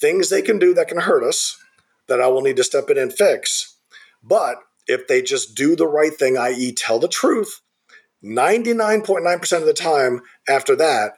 things 0.00 0.30
they 0.30 0.42
can 0.42 0.58
do 0.58 0.72
that 0.74 0.88
can 0.88 1.00
hurt 1.00 1.24
us 1.24 1.58
that 2.06 2.20
I 2.20 2.26
will 2.28 2.42
need 2.42 2.56
to 2.56 2.64
step 2.64 2.90
in 2.90 2.98
and 2.98 3.12
fix. 3.12 3.76
But 4.22 4.56
if 4.86 5.06
they 5.06 5.22
just 5.22 5.54
do 5.54 5.76
the 5.76 5.86
right 5.86 6.12
thing, 6.12 6.36
i.e., 6.36 6.72
tell 6.72 6.98
the 6.98 7.08
truth, 7.08 7.60
99.9% 8.24 9.56
of 9.58 9.66
the 9.66 9.72
time 9.72 10.20
after 10.48 10.74
that, 10.76 11.12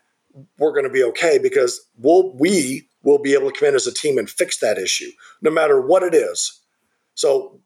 we're 0.58 0.72
going 0.72 0.84
to 0.84 0.90
be 0.90 1.02
okay 1.02 1.38
because 1.38 1.80
we'll, 1.96 2.34
we 2.36 2.88
will 3.02 3.18
be 3.18 3.34
able 3.34 3.50
to 3.50 3.58
come 3.58 3.70
in 3.70 3.74
as 3.74 3.86
a 3.86 3.94
team 3.94 4.18
and 4.18 4.28
fix 4.28 4.58
that 4.58 4.78
issue, 4.78 5.10
no 5.40 5.50
matter 5.50 5.80
what 5.80 6.02
it 6.02 6.14
is. 6.14 6.60
So 7.14 7.60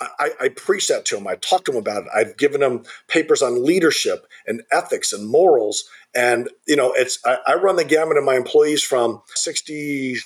I, 0.00 0.30
I, 0.40 0.48
preach 0.48 0.88
that 0.88 1.04
to 1.06 1.16
them. 1.16 1.26
I 1.26 1.36
talk 1.36 1.64
to 1.64 1.70
them 1.70 1.80
about 1.80 2.02
it. 2.02 2.08
I've 2.14 2.36
given 2.36 2.60
them 2.60 2.82
papers 3.08 3.42
on 3.42 3.64
leadership 3.64 4.26
and 4.46 4.62
ethics 4.72 5.12
and 5.12 5.28
morals. 5.28 5.84
And 6.14 6.50
you 6.66 6.76
know, 6.76 6.92
it's 6.92 7.18
I, 7.24 7.38
I 7.46 7.54
run 7.54 7.76
the 7.76 7.84
gamut 7.84 8.16
of 8.16 8.24
my 8.24 8.34
employees 8.34 8.82
from 8.82 9.22
60 9.28 10.16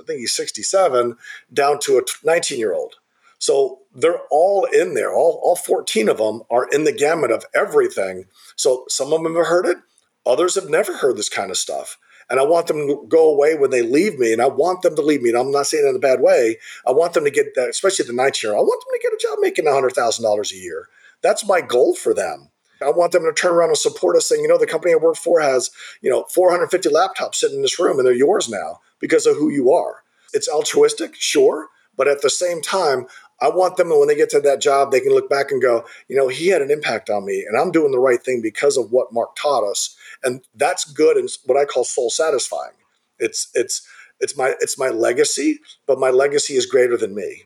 I 0.00 0.02
think 0.04 0.20
he's 0.20 0.32
67, 0.32 1.16
down 1.52 1.78
to 1.80 1.98
a 1.98 2.02
19 2.24 2.58
year 2.58 2.74
old. 2.74 2.94
So 3.38 3.80
they're 3.94 4.22
all 4.30 4.64
in 4.64 4.94
there. 4.94 5.12
All, 5.12 5.40
all 5.42 5.56
14 5.56 6.08
of 6.08 6.18
them 6.18 6.42
are 6.50 6.68
in 6.70 6.84
the 6.84 6.92
gamut 6.92 7.30
of 7.30 7.44
everything. 7.54 8.26
So 8.56 8.84
some 8.88 9.12
of 9.12 9.22
them 9.22 9.34
have 9.34 9.46
heard 9.46 9.66
it, 9.66 9.78
others 10.24 10.54
have 10.54 10.68
never 10.68 10.96
heard 10.96 11.16
this 11.16 11.28
kind 11.28 11.50
of 11.50 11.56
stuff. 11.56 11.98
And 12.32 12.40
I 12.40 12.44
want 12.44 12.66
them 12.66 12.88
to 12.88 13.04
go 13.08 13.30
away 13.30 13.56
when 13.56 13.68
they 13.68 13.82
leave 13.82 14.18
me, 14.18 14.32
and 14.32 14.40
I 14.40 14.46
want 14.46 14.80
them 14.80 14.96
to 14.96 15.02
leave 15.02 15.20
me. 15.20 15.28
And 15.28 15.38
I'm 15.38 15.50
not 15.50 15.66
saying 15.66 15.86
in 15.86 15.94
a 15.94 15.98
bad 15.98 16.22
way. 16.22 16.56
I 16.86 16.90
want 16.90 17.12
them 17.12 17.24
to 17.24 17.30
get 17.30 17.54
that, 17.56 17.68
especially 17.68 18.06
the 18.06 18.14
19 18.14 18.48
year 18.48 18.56
old. 18.56 18.64
I 18.64 18.68
want 18.68 18.82
them 18.82 18.98
to 18.98 19.02
get 19.02 19.12
a 19.12 19.20
job 19.20 19.38
making 19.42 19.66
$100,000 19.66 20.52
a 20.52 20.56
year. 20.56 20.88
That's 21.20 21.46
my 21.46 21.60
goal 21.60 21.94
for 21.94 22.14
them. 22.14 22.48
I 22.80 22.88
want 22.88 23.12
them 23.12 23.24
to 23.24 23.34
turn 23.34 23.52
around 23.52 23.68
and 23.68 23.76
support 23.76 24.16
us, 24.16 24.26
saying, 24.26 24.40
you 24.40 24.48
know, 24.48 24.56
the 24.56 24.66
company 24.66 24.94
I 24.94 24.96
work 24.96 25.16
for 25.16 25.42
has, 25.42 25.70
you 26.00 26.08
know, 26.08 26.24
450 26.30 26.88
laptops 26.88 27.34
sitting 27.34 27.56
in 27.56 27.62
this 27.62 27.78
room, 27.78 27.98
and 27.98 28.06
they're 28.06 28.14
yours 28.14 28.48
now 28.48 28.80
because 28.98 29.26
of 29.26 29.36
who 29.36 29.50
you 29.50 29.70
are. 29.70 30.02
It's 30.32 30.48
altruistic, 30.48 31.14
sure, 31.14 31.68
but 31.98 32.08
at 32.08 32.22
the 32.22 32.30
same 32.30 32.62
time, 32.62 33.08
I 33.42 33.48
want 33.48 33.76
them 33.76 33.90
when 33.90 34.08
they 34.08 34.14
get 34.14 34.30
to 34.30 34.40
that 34.40 34.60
job, 34.60 34.90
they 34.90 35.00
can 35.00 35.12
look 35.12 35.28
back 35.28 35.50
and 35.50 35.60
go, 35.60 35.84
you 36.08 36.16
know, 36.16 36.28
he 36.28 36.48
had 36.48 36.62
an 36.62 36.70
impact 36.70 37.10
on 37.10 37.24
me, 37.26 37.44
and 37.46 37.58
I'm 37.58 37.72
doing 37.72 37.90
the 37.90 37.98
right 37.98 38.22
thing 38.22 38.40
because 38.40 38.76
of 38.76 38.92
what 38.92 39.12
Mark 39.12 39.34
taught 39.36 39.68
us, 39.68 39.96
and 40.22 40.42
that's 40.54 40.84
good 40.84 41.16
and 41.16 41.28
what 41.44 41.58
I 41.58 41.64
call 41.64 41.84
soul 41.84 42.10
satisfying. 42.10 42.72
It's 43.18 43.48
it's 43.54 43.86
it's 44.20 44.36
my 44.36 44.54
it's 44.60 44.78
my 44.78 44.88
legacy, 44.88 45.58
but 45.86 45.98
my 45.98 46.10
legacy 46.10 46.54
is 46.54 46.66
greater 46.66 46.96
than 46.96 47.14
me 47.14 47.44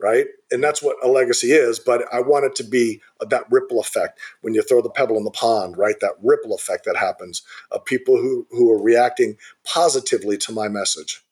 right? 0.00 0.26
And 0.50 0.64
that's 0.64 0.82
what 0.82 0.96
a 1.02 1.08
legacy 1.08 1.52
is. 1.52 1.78
But 1.78 2.02
I 2.12 2.20
want 2.20 2.46
it 2.46 2.54
to 2.56 2.64
be 2.64 3.00
uh, 3.20 3.26
that 3.26 3.44
ripple 3.50 3.80
effect 3.80 4.18
when 4.40 4.54
you 4.54 4.62
throw 4.62 4.80
the 4.80 4.90
pebble 4.90 5.16
in 5.16 5.24
the 5.24 5.30
pond, 5.30 5.76
right? 5.76 5.96
That 6.00 6.14
ripple 6.22 6.54
effect 6.54 6.86
that 6.86 6.96
happens 6.96 7.42
of 7.70 7.84
people 7.84 8.16
who 8.16 8.46
who 8.50 8.70
are 8.72 8.82
reacting 8.82 9.36
positively 9.64 10.36
to 10.38 10.52
my 10.52 10.68
message. 10.68 11.22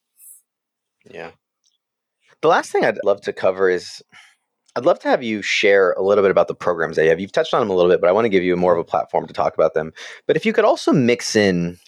Yeah. 1.10 1.30
The 2.42 2.48
last 2.48 2.70
thing 2.70 2.84
I'd 2.84 2.98
love 3.04 3.20
to 3.22 3.32
cover 3.32 3.68
is 3.68 4.02
I'd 4.76 4.84
love 4.84 5.00
to 5.00 5.08
have 5.08 5.22
you 5.22 5.42
share 5.42 5.92
a 5.92 6.02
little 6.02 6.22
bit 6.22 6.30
about 6.30 6.46
the 6.46 6.54
programs 6.54 6.96
that 6.96 7.02
you 7.02 7.10
have. 7.10 7.18
You've 7.18 7.32
touched 7.32 7.52
on 7.52 7.60
them 7.60 7.70
a 7.70 7.74
little 7.74 7.90
bit, 7.90 8.00
but 8.00 8.08
I 8.08 8.12
want 8.12 8.26
to 8.26 8.30
give 8.30 8.44
you 8.44 8.56
more 8.56 8.72
of 8.72 8.78
a 8.78 8.84
platform 8.84 9.26
to 9.26 9.32
talk 9.32 9.54
about 9.54 9.74
them. 9.74 9.92
But 10.26 10.36
if 10.36 10.46
you 10.46 10.52
could 10.52 10.64
also 10.64 10.92
mix 10.92 11.34
in 11.34 11.78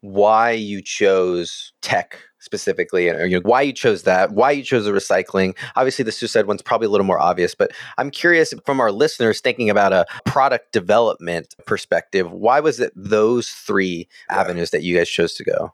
why 0.00 0.50
you 0.50 0.82
chose 0.82 1.72
tech 1.82 2.18
specifically 2.40 3.08
and 3.08 3.30
you 3.30 3.38
know, 3.38 3.48
why 3.48 3.62
you 3.62 3.72
chose 3.72 4.04
that, 4.04 4.32
why 4.32 4.50
you 4.50 4.62
chose 4.62 4.84
the 4.84 4.92
recycling. 4.92 5.56
Obviously, 5.74 6.04
the 6.04 6.12
suicide 6.12 6.46
one's 6.46 6.62
probably 6.62 6.86
a 6.86 6.90
little 6.90 7.06
more 7.06 7.20
obvious, 7.20 7.54
but 7.54 7.72
I'm 7.96 8.10
curious 8.10 8.54
from 8.64 8.80
our 8.80 8.92
listeners 8.92 9.40
thinking 9.40 9.70
about 9.70 9.92
a 9.92 10.06
product 10.24 10.72
development 10.72 11.54
perspective, 11.66 12.30
why 12.30 12.60
was 12.60 12.78
it 12.78 12.92
those 12.94 13.48
three 13.48 14.08
avenues 14.30 14.70
that 14.70 14.82
you 14.82 14.96
guys 14.96 15.08
chose 15.08 15.34
to 15.34 15.44
go? 15.44 15.72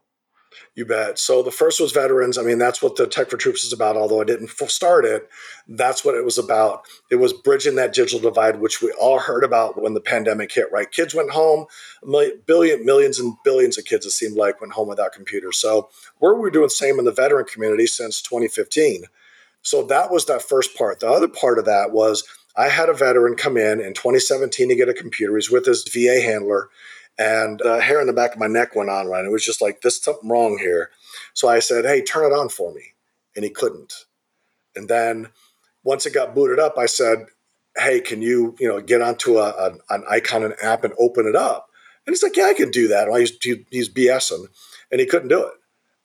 You 0.74 0.84
bet. 0.86 1.18
So 1.18 1.42
the 1.42 1.50
first 1.50 1.80
was 1.80 1.92
veterans. 1.92 2.38
I 2.38 2.42
mean, 2.42 2.58
that's 2.58 2.82
what 2.82 2.96
the 2.96 3.06
Tech 3.06 3.30
for 3.30 3.36
Troops 3.36 3.64
is 3.64 3.72
about. 3.72 3.96
Although 3.96 4.20
I 4.20 4.24
didn't 4.24 4.50
start 4.68 5.04
it, 5.04 5.28
that's 5.68 6.04
what 6.04 6.14
it 6.14 6.24
was 6.24 6.38
about. 6.38 6.82
It 7.10 7.16
was 7.16 7.32
bridging 7.32 7.76
that 7.76 7.94
digital 7.94 8.20
divide, 8.20 8.60
which 8.60 8.82
we 8.82 8.92
all 8.92 9.18
heard 9.18 9.44
about 9.44 9.80
when 9.80 9.94
the 9.94 10.00
pandemic 10.00 10.52
hit. 10.52 10.70
Right? 10.72 10.90
Kids 10.90 11.14
went 11.14 11.30
home. 11.30 11.66
Million, 12.04 12.40
billion, 12.46 12.84
millions 12.84 13.18
and 13.18 13.36
billions 13.44 13.78
of 13.78 13.84
kids. 13.84 14.06
It 14.06 14.10
seemed 14.10 14.36
like 14.36 14.60
went 14.60 14.72
home 14.72 14.88
without 14.88 15.12
computers. 15.12 15.58
So 15.58 15.88
we're, 16.20 16.38
we're 16.38 16.50
doing 16.50 16.66
the 16.66 16.70
same 16.70 16.98
in 16.98 17.04
the 17.04 17.12
veteran 17.12 17.46
community 17.46 17.86
since 17.86 18.22
2015. 18.22 19.04
So 19.62 19.82
that 19.84 20.10
was 20.10 20.26
that 20.26 20.42
first 20.42 20.76
part. 20.76 21.00
The 21.00 21.08
other 21.08 21.28
part 21.28 21.58
of 21.58 21.64
that 21.64 21.90
was 21.90 22.24
I 22.56 22.68
had 22.68 22.88
a 22.88 22.94
veteran 22.94 23.34
come 23.34 23.56
in 23.56 23.80
in 23.80 23.94
2017 23.94 24.68
to 24.68 24.76
get 24.76 24.88
a 24.88 24.94
computer. 24.94 25.34
He's 25.36 25.50
with 25.50 25.66
his 25.66 25.84
VA 25.88 26.20
handler 26.20 26.68
and 27.18 27.60
the 27.62 27.80
hair 27.80 28.00
in 28.00 28.06
the 28.06 28.12
back 28.12 28.32
of 28.32 28.40
my 28.40 28.46
neck 28.46 28.74
went 28.74 28.90
on 28.90 29.06
right 29.06 29.24
it 29.24 29.30
was 29.30 29.44
just 29.44 29.62
like 29.62 29.80
there's 29.80 30.02
something 30.02 30.28
wrong 30.28 30.58
here. 30.58 30.90
So 31.32 31.48
i 31.48 31.58
said 31.58 31.84
hey 31.84 32.02
turn 32.02 32.30
it 32.30 32.34
on 32.34 32.48
for 32.48 32.72
me. 32.72 32.92
And 33.36 33.44
he 33.44 33.50
couldn't. 33.50 34.04
And 34.76 34.88
then 34.88 35.28
once 35.82 36.06
it 36.06 36.14
got 36.14 36.34
booted 36.34 36.58
up 36.58 36.78
i 36.78 36.86
said 36.86 37.26
hey 37.76 38.00
can 38.00 38.22
you 38.22 38.54
you 38.58 38.68
know 38.68 38.80
get 38.80 39.02
onto 39.02 39.38
a, 39.38 39.50
a 39.50 39.72
an 39.90 40.04
icon 40.08 40.44
an 40.44 40.54
app 40.62 40.84
and 40.84 40.94
open 40.98 41.26
it 41.26 41.36
up? 41.36 41.68
And 42.06 42.12
he's 42.12 42.22
like 42.22 42.36
yeah 42.36 42.46
i 42.46 42.54
can 42.54 42.70
do 42.70 42.88
that. 42.88 43.08
Well, 43.08 43.20
he's, 43.20 43.36
he's 43.70 43.88
bsing 43.88 44.46
and 44.90 45.00
he 45.00 45.06
couldn't 45.06 45.28
do 45.28 45.42
it. 45.42 45.54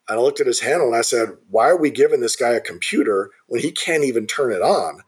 And 0.08 0.20
i 0.20 0.22
looked 0.22 0.40
at 0.40 0.48
his 0.48 0.62
handle 0.62 0.88
and 0.88 0.96
i 0.96 1.02
said 1.02 1.30
why 1.50 1.70
are 1.70 1.78
we 1.78 1.92
giving 1.92 2.22
this 2.22 2.36
guy 2.36 2.50
a 2.50 2.62
computer 2.62 3.32
when 3.48 3.62
he 3.62 3.72
can't 3.72 4.04
even 4.04 4.28
turn 4.28 4.52
it 4.52 4.62
on 4.62 5.02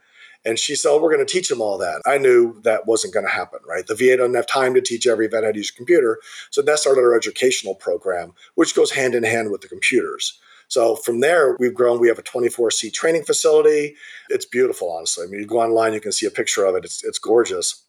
and 0.44 0.58
she 0.58 0.76
said, 0.76 0.90
oh, 0.90 1.02
we're 1.02 1.14
going 1.14 1.26
to 1.26 1.32
teach 1.32 1.50
them 1.50 1.62
all 1.62 1.78
that. 1.78 2.02
I 2.06 2.18
knew 2.18 2.60
that 2.64 2.88
wasn't 2.88 3.14
going 3.14 3.26
to 3.26 3.32
happen, 3.32 3.60
right? 3.68 3.86
The 3.86 3.96
VA 3.96 4.18
doesn't 4.18 4.34
have 4.34 4.48
time 4.48 4.74
to 4.74 4.82
teach 4.82 5.06
every 5.06 5.28
vet 5.28 5.44
how 5.44 5.52
to 5.52 5.58
use 5.58 5.70
a 5.70 5.74
computer. 5.74 6.20
So 6.50 6.62
that 6.62 6.80
started 6.80 7.02
our 7.02 7.16
educational 7.16 7.76
program, 7.76 8.34
which 8.56 8.76
goes 8.76 8.92
hand 8.92 9.14
in 9.14 9.24
hand 9.24 9.52
with 9.52 9.62
the 9.62 9.68
computers. 9.68 10.40
So 10.68 10.96
from 10.96 11.20
there, 11.20 11.58
we've 11.60 11.74
grown. 11.74 12.00
We 12.00 12.08
have 12.08 12.18
a 12.18 12.24
24C 12.24 12.94
training 12.94 13.24
facility. 13.24 13.96
It's 14.30 14.46
beautiful, 14.46 14.90
honestly. 14.90 15.26
I 15.26 15.28
mean, 15.28 15.42
you 15.42 15.46
go 15.46 15.60
online, 15.60 15.94
you 15.94 16.00
can 16.00 16.14
see 16.14 16.26
a 16.26 16.32
picture 16.32 16.66
of 16.66 16.76
it. 16.76 16.86
It's, 16.86 17.04
it's 17.04 17.20
gorgeous. 17.20 17.84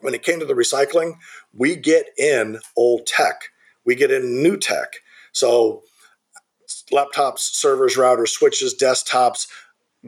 When 0.00 0.14
it 0.14 0.22
came 0.22 0.40
to 0.40 0.46
the 0.46 0.54
recycling, 0.54 1.18
we 1.52 1.76
get 1.76 2.06
in 2.18 2.58
old 2.76 3.06
tech, 3.06 3.50
we 3.84 3.94
get 3.94 4.10
in 4.10 4.42
new 4.42 4.56
tech. 4.56 4.94
So 5.32 5.82
laptops, 6.90 7.40
servers, 7.40 7.96
routers, 7.96 8.28
switches, 8.28 8.74
desktops, 8.74 9.46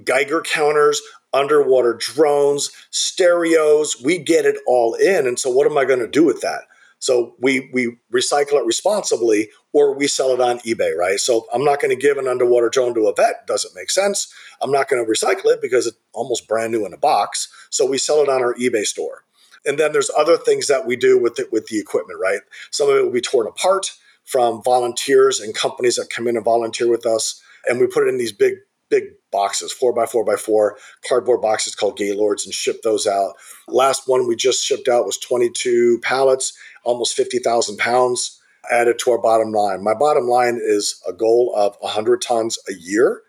Geiger 0.05 0.41
counters, 0.41 1.01
underwater 1.33 1.95
drones, 1.95 2.71
stereos. 2.91 4.01
We 4.03 4.19
get 4.19 4.47
it 4.47 4.57
all 4.67 4.95
in. 4.95 5.27
And 5.27 5.39
so, 5.39 5.51
what 5.51 5.71
am 5.71 5.79
I 5.79 5.85
going 5.85 6.01
to 6.01 6.09
do 6.09 6.25
with 6.25 6.41
that? 6.41 6.63
So 7.01 7.35
we 7.41 7.71
we 7.73 7.97
recycle 8.13 8.55
it 8.55 8.67
responsibly, 8.67 9.51
or 9.73 9.95
we 9.95 10.09
sell 10.09 10.31
it 10.31 10.41
on 10.41 10.59
eBay, 10.61 10.97
right? 10.97 11.21
So 11.21 11.47
I'm 11.53 11.65
not 11.65 11.81
going 11.81 11.95
to 11.95 12.01
give 12.01 12.17
an 12.19 12.27
underwater 12.27 12.69
drone 12.69 12.95
to 12.95 13.07
a 13.07 13.15
vet; 13.15 13.47
doesn't 13.47 13.75
make 13.75 13.91
sense. 13.91 14.33
I'm 14.61 14.73
not 14.73 14.89
going 14.89 15.05
to 15.05 15.11
recycle 15.11 15.47
it 15.47 15.63
because 15.63 15.87
it's 15.87 15.99
almost 16.13 16.49
brand 16.49 16.73
new 16.73 16.85
in 16.85 16.93
a 16.93 16.99
box. 16.99 17.49
So 17.71 17.87
we 17.87 17.99
sell 17.99 18.21
it 18.23 18.29
on 18.29 18.43
our 18.43 18.55
eBay 18.55 18.85
store. 18.85 19.25
And 19.65 19.79
then 19.79 19.93
there's 19.93 20.11
other 20.17 20.37
things 20.37 20.67
that 20.69 20.87
we 20.87 20.97
do 20.97 21.19
with 21.19 21.39
it 21.39 21.53
with 21.53 21.67
the 21.67 21.79
equipment, 21.79 22.19
right? 22.21 22.41
Some 22.71 22.89
of 22.89 22.97
it 22.97 23.03
will 23.03 23.13
be 23.13 23.21
torn 23.21 23.47
apart 23.47 23.93
from 24.25 24.63
volunteers 24.63 25.41
and 25.41 25.55
companies 25.55 25.97
that 25.97 26.11
come 26.11 26.29
in 26.29 26.37
and 26.37 26.45
volunteer 26.45 26.89
with 26.89 27.07
us. 27.07 27.43
And 27.67 27.81
we 27.81 27.87
put 27.87 28.07
it 28.07 28.09
in 28.09 28.19
these 28.19 28.33
big, 28.33 28.55
big 28.91 29.05
boxes, 29.31 29.73
four 29.73 29.93
by 29.93 30.07
four 30.07 30.25
by 30.25 30.37
four 30.37 30.77
cardboard 31.09 31.41
boxes 31.41 31.75
called 31.75 31.97
Gaylords, 31.97 32.45
and 32.45 32.55
ship 32.55 32.83
those 32.83 33.07
out. 33.07 33.35
Last 33.69 34.03
one 34.07 34.27
we 34.27 34.37
just 34.37 34.65
shipped 34.65 34.89
out 34.89 35.07
was 35.07 35.19
22 35.19 36.01
pallets, 36.03 36.53
almost 36.85 37.15
50,000 37.15 37.77
pounds 37.77 38.41
added 38.71 38.99
to 38.99 39.11
our 39.13 39.21
bottom 39.21 39.53
line. 39.53 39.83
My 39.83 39.95
bottom 39.95 40.27
line 40.27 40.61
is 40.63 41.01
a 41.07 41.13
goal 41.13 41.55
of 41.57 41.77
100 41.81 42.21
tons 42.21 42.59
a 42.69 42.75
year 42.75 43.23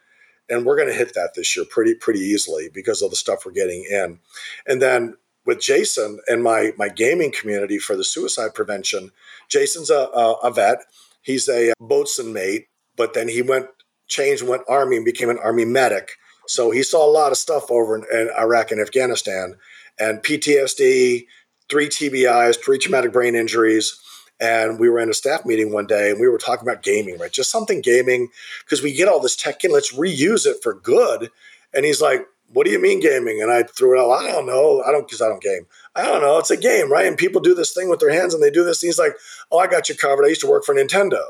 and 0.50 0.66
we're 0.66 0.76
going 0.76 0.88
to 0.88 0.94
hit 0.94 1.14
that 1.14 1.32
this 1.36 1.56
year 1.56 1.66
pretty 1.70 1.94
pretty 1.94 2.20
easily 2.20 2.70
because 2.74 3.02
of 3.02 3.12
the 3.12 3.16
stuff 3.16 3.46
we're 3.46 3.52
getting 3.52 3.86
in. 3.90 4.20
And 4.68 4.82
then 4.82 5.16
with 5.46 5.62
Jason 5.62 6.20
and 6.28 6.44
my 6.44 6.74
my 6.78 6.90
gaming 6.90 7.32
community 7.32 7.78
for 7.78 7.96
the 7.96 8.04
suicide 8.04 8.54
prevention, 8.54 9.12
Jason's 9.48 9.90
a, 9.90 10.10
a, 10.14 10.34
a 10.44 10.52
vet. 10.52 10.80
He's 11.22 11.48
a 11.48 11.74
boatswain 11.80 12.34
mate, 12.34 12.68
but 12.96 13.14
then 13.14 13.28
he 13.28 13.42
went 13.42 13.68
changed 14.10 14.44
went 14.44 14.64
army 14.68 14.98
and 14.98 15.06
became 15.06 15.30
an 15.30 15.40
army 15.40 15.66
medic. 15.66 16.12
So 16.48 16.72
he 16.72 16.84
saw 16.84 17.06
a 17.06 17.12
lot 17.12 17.32
of 17.32 17.38
stuff 17.38 17.72
over 17.72 17.96
in, 17.96 18.06
in 18.12 18.30
Iraq 18.38 18.72
and 18.72 18.82
Afghanistan, 18.82 19.56
and 20.00 20.20
PTSD, 20.20 21.28
three 21.70 21.88
TBIs, 21.88 22.62
three 22.64 22.78
traumatic 22.78 23.14
brain 23.14 23.36
injuries 23.36 24.00
and 24.40 24.80
we 24.80 24.90
were 24.90 25.00
in 25.00 25.10
a 25.10 25.14
staff 25.14 25.46
meeting 25.46 25.72
one 25.72 25.86
day 25.86 26.12
and 26.12 26.20
we 26.20 26.28
were 26.28 26.38
talking 26.38 26.68
about 26.68 26.84
gaming, 26.84 27.18
right? 27.18 27.32
Just 27.32 27.52
something 27.52 27.82
gaming 27.82 28.30
because 28.64 28.82
we 28.82 28.94
get 28.94 29.08
all 29.08 29.20
this 29.20 29.36
tech 29.36 29.64
in, 29.64 29.72
let's 29.72 29.94
reuse 29.94 30.46
it 30.46 30.58
for 30.64 30.74
good. 30.74 31.30
And 31.74 31.86
he's 31.86 32.02
like, 32.02 32.26
What 32.52 32.66
do 32.66 32.72
you 32.72 32.82
mean 32.82 33.02
gaming? 33.02 33.42
And 33.42 33.52
I 33.52 33.64
threw 33.64 33.98
it 33.98 34.02
out, 34.02 34.12
I 34.12 34.32
don't 34.32 34.48
know. 34.48 34.82
I 34.86 34.92
don't, 34.92 35.06
because 35.06 35.22
I 35.22 35.28
don't 35.28 35.44
game. 35.44 35.68
I 35.96 36.04
don't 36.04 36.22
know. 36.22 36.38
It's 36.38 36.52
a 36.52 36.58
game, 36.58 36.92
right? 36.92 37.06
And 37.06 37.18
people 37.18 37.42
do 37.42 37.54
this 37.54 37.74
thing 37.74 37.90
with 37.90 38.00
their 38.00 38.12
hands 38.12 38.34
and 38.34 38.42
they 38.42 38.50
do 38.50 38.64
this. 38.64 38.82
And 38.82 38.88
he's 38.88 39.00
like, 39.00 39.14
Oh, 39.52 39.60
I 39.60 39.68
got 39.68 39.90
you 39.90 39.96
covered. 39.96 40.26
I 40.26 40.30
used 40.30 40.42
to 40.42 40.50
work 40.50 40.64
for 40.64 40.74
Nintendo. 40.74 41.22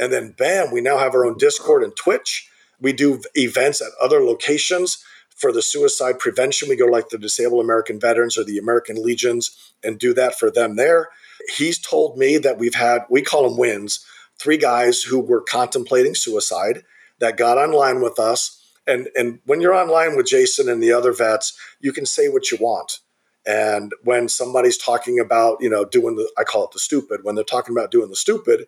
And 0.00 0.12
then, 0.12 0.34
bam, 0.36 0.72
we 0.72 0.80
now 0.80 0.98
have 0.98 1.14
our 1.14 1.24
own 1.24 1.36
Discord 1.38 1.84
and 1.84 1.94
Twitch. 1.94 2.50
We 2.80 2.92
do 2.92 3.22
events 3.34 3.80
at 3.80 3.92
other 4.02 4.20
locations 4.20 5.04
for 5.28 5.52
the 5.52 5.62
suicide 5.62 6.18
prevention. 6.18 6.68
We 6.68 6.76
go 6.76 6.86
like 6.86 7.10
the 7.10 7.18
Disabled 7.18 7.64
American 7.64 8.00
Veterans 8.00 8.36
or 8.36 8.44
the 8.44 8.58
American 8.58 9.02
Legions 9.02 9.72
and 9.84 9.98
do 9.98 10.12
that 10.14 10.38
for 10.38 10.50
them 10.50 10.76
there 10.76 11.10
he's 11.56 11.78
told 11.78 12.18
me 12.18 12.38
that 12.38 12.58
we've 12.58 12.74
had, 12.74 13.02
we 13.08 13.22
call 13.22 13.48
them 13.48 13.58
wins, 13.58 14.04
three 14.38 14.56
guys 14.56 15.02
who 15.02 15.20
were 15.20 15.40
contemplating 15.40 16.14
suicide 16.14 16.82
that 17.18 17.36
got 17.36 17.58
online 17.58 18.00
with 18.00 18.18
us. 18.18 18.56
And, 18.86 19.08
and 19.14 19.40
when 19.44 19.60
you're 19.60 19.74
online 19.74 20.16
with 20.16 20.26
Jason 20.26 20.68
and 20.68 20.82
the 20.82 20.92
other 20.92 21.12
vets, 21.12 21.58
you 21.80 21.92
can 21.92 22.06
say 22.06 22.28
what 22.28 22.50
you 22.50 22.58
want. 22.60 23.00
And 23.46 23.92
when 24.04 24.28
somebody's 24.28 24.78
talking 24.78 25.18
about, 25.18 25.58
you 25.60 25.70
know, 25.70 25.84
doing 25.84 26.16
the, 26.16 26.30
I 26.38 26.44
call 26.44 26.64
it 26.64 26.72
the 26.72 26.78
stupid, 26.78 27.20
when 27.22 27.34
they're 27.34 27.44
talking 27.44 27.74
about 27.74 27.90
doing 27.90 28.10
the 28.10 28.16
stupid, 28.16 28.66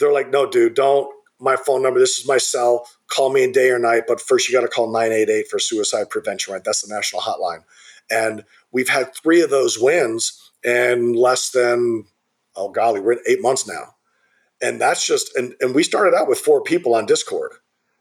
they're 0.00 0.12
like, 0.12 0.30
no, 0.30 0.50
dude, 0.50 0.74
don't. 0.74 1.08
My 1.38 1.56
phone 1.56 1.82
number, 1.82 2.00
this 2.00 2.18
is 2.18 2.26
my 2.26 2.38
cell. 2.38 2.86
Call 3.06 3.30
me 3.32 3.44
in 3.44 3.52
day 3.52 3.70
or 3.70 3.78
night, 3.78 4.04
but 4.08 4.20
first 4.20 4.48
you 4.48 4.54
got 4.54 4.62
to 4.62 4.68
call 4.68 4.92
988 4.92 5.48
for 5.48 5.58
suicide 5.58 6.10
prevention, 6.10 6.52
right? 6.52 6.64
That's 6.64 6.82
the 6.82 6.92
national 6.92 7.22
hotline. 7.22 7.64
And 8.10 8.44
we've 8.72 8.88
had 8.88 9.14
three 9.14 9.40
of 9.40 9.50
those 9.50 9.78
wins 9.78 10.50
in 10.64 11.14
less 11.14 11.50
than, 11.50 12.06
oh 12.56 12.70
golly, 12.70 13.00
we're 13.00 13.12
in 13.12 13.20
eight 13.26 13.40
months 13.40 13.66
now. 13.66 13.94
And 14.60 14.80
that's 14.80 15.06
just, 15.06 15.34
and, 15.36 15.54
and 15.60 15.74
we 15.74 15.82
started 15.82 16.14
out 16.14 16.28
with 16.28 16.38
four 16.38 16.62
people 16.62 16.94
on 16.94 17.06
Discord. 17.06 17.52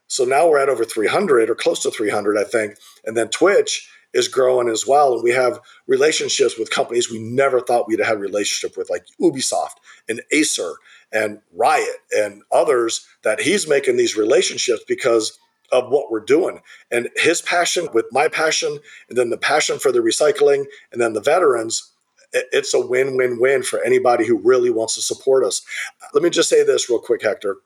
So 0.07 0.25
now 0.25 0.49
we're 0.49 0.59
at 0.59 0.69
over 0.69 0.83
300 0.83 1.49
or 1.49 1.55
close 1.55 1.81
to 1.83 1.91
300, 1.91 2.37
I 2.37 2.43
think. 2.43 2.75
And 3.05 3.15
then 3.15 3.29
Twitch 3.29 3.89
is 4.13 4.27
growing 4.27 4.67
as 4.67 4.87
well. 4.87 5.13
And 5.13 5.23
we 5.23 5.31
have 5.31 5.59
relationships 5.87 6.57
with 6.57 6.71
companies 6.71 7.11
we 7.11 7.19
never 7.19 7.61
thought 7.61 7.87
we'd 7.87 7.99
have 7.99 8.19
relationship 8.19 8.75
with, 8.75 8.89
like 8.89 9.05
Ubisoft 9.21 9.75
and 10.09 10.21
Acer 10.31 10.73
and 11.11 11.41
Riot 11.53 11.97
and 12.11 12.43
others 12.51 13.05
that 13.23 13.41
he's 13.41 13.67
making 13.67 13.97
these 13.97 14.15
relationships 14.15 14.83
because 14.87 15.37
of 15.71 15.89
what 15.89 16.11
we're 16.11 16.19
doing. 16.19 16.61
And 16.91 17.09
his 17.15 17.41
passion 17.41 17.89
with 17.93 18.05
my 18.11 18.27
passion, 18.27 18.79
and 19.09 19.17
then 19.17 19.29
the 19.29 19.37
passion 19.37 19.79
for 19.79 19.91
the 19.91 19.99
recycling, 19.99 20.65
and 20.91 21.01
then 21.01 21.13
the 21.13 21.21
veterans, 21.21 21.91
it's 22.31 22.73
a 22.73 22.85
win 22.85 23.17
win 23.17 23.39
win 23.39 23.63
for 23.63 23.83
anybody 23.83 24.25
who 24.25 24.37
really 24.37 24.69
wants 24.69 24.95
to 24.95 25.01
support 25.01 25.43
us. 25.43 25.61
Let 26.13 26.23
me 26.23 26.29
just 26.29 26.49
say 26.49 26.63
this 26.63 26.89
real 26.89 26.99
quick, 26.99 27.23
Hector. 27.23 27.57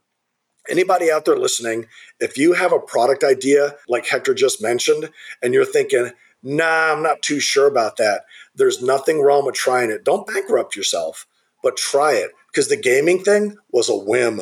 Anybody 0.69 1.11
out 1.11 1.25
there 1.25 1.37
listening, 1.37 1.87
if 2.21 2.37
you 2.37 2.53
have 2.53 2.71
a 2.71 2.79
product 2.79 3.23
idea 3.23 3.75
like 3.89 4.07
Hector 4.07 4.33
just 4.33 4.61
mentioned, 4.61 5.09
and 5.41 5.53
you're 5.53 5.65
thinking, 5.65 6.11
nah, 6.41 6.93
I'm 6.93 7.03
not 7.03 7.21
too 7.21 7.41
sure 7.41 7.67
about 7.67 7.97
that, 7.97 8.23
there's 8.55 8.81
nothing 8.81 9.21
wrong 9.21 9.45
with 9.45 9.55
trying 9.55 9.89
it. 9.89 10.05
Don't 10.05 10.27
bankrupt 10.27 10.75
yourself, 10.75 11.25
but 11.61 11.75
try 11.75 12.13
it 12.13 12.31
because 12.53 12.67
the 12.67 12.77
gaming 12.77 13.23
thing 13.23 13.57
was 13.71 13.89
a 13.89 13.95
whim. 13.95 14.41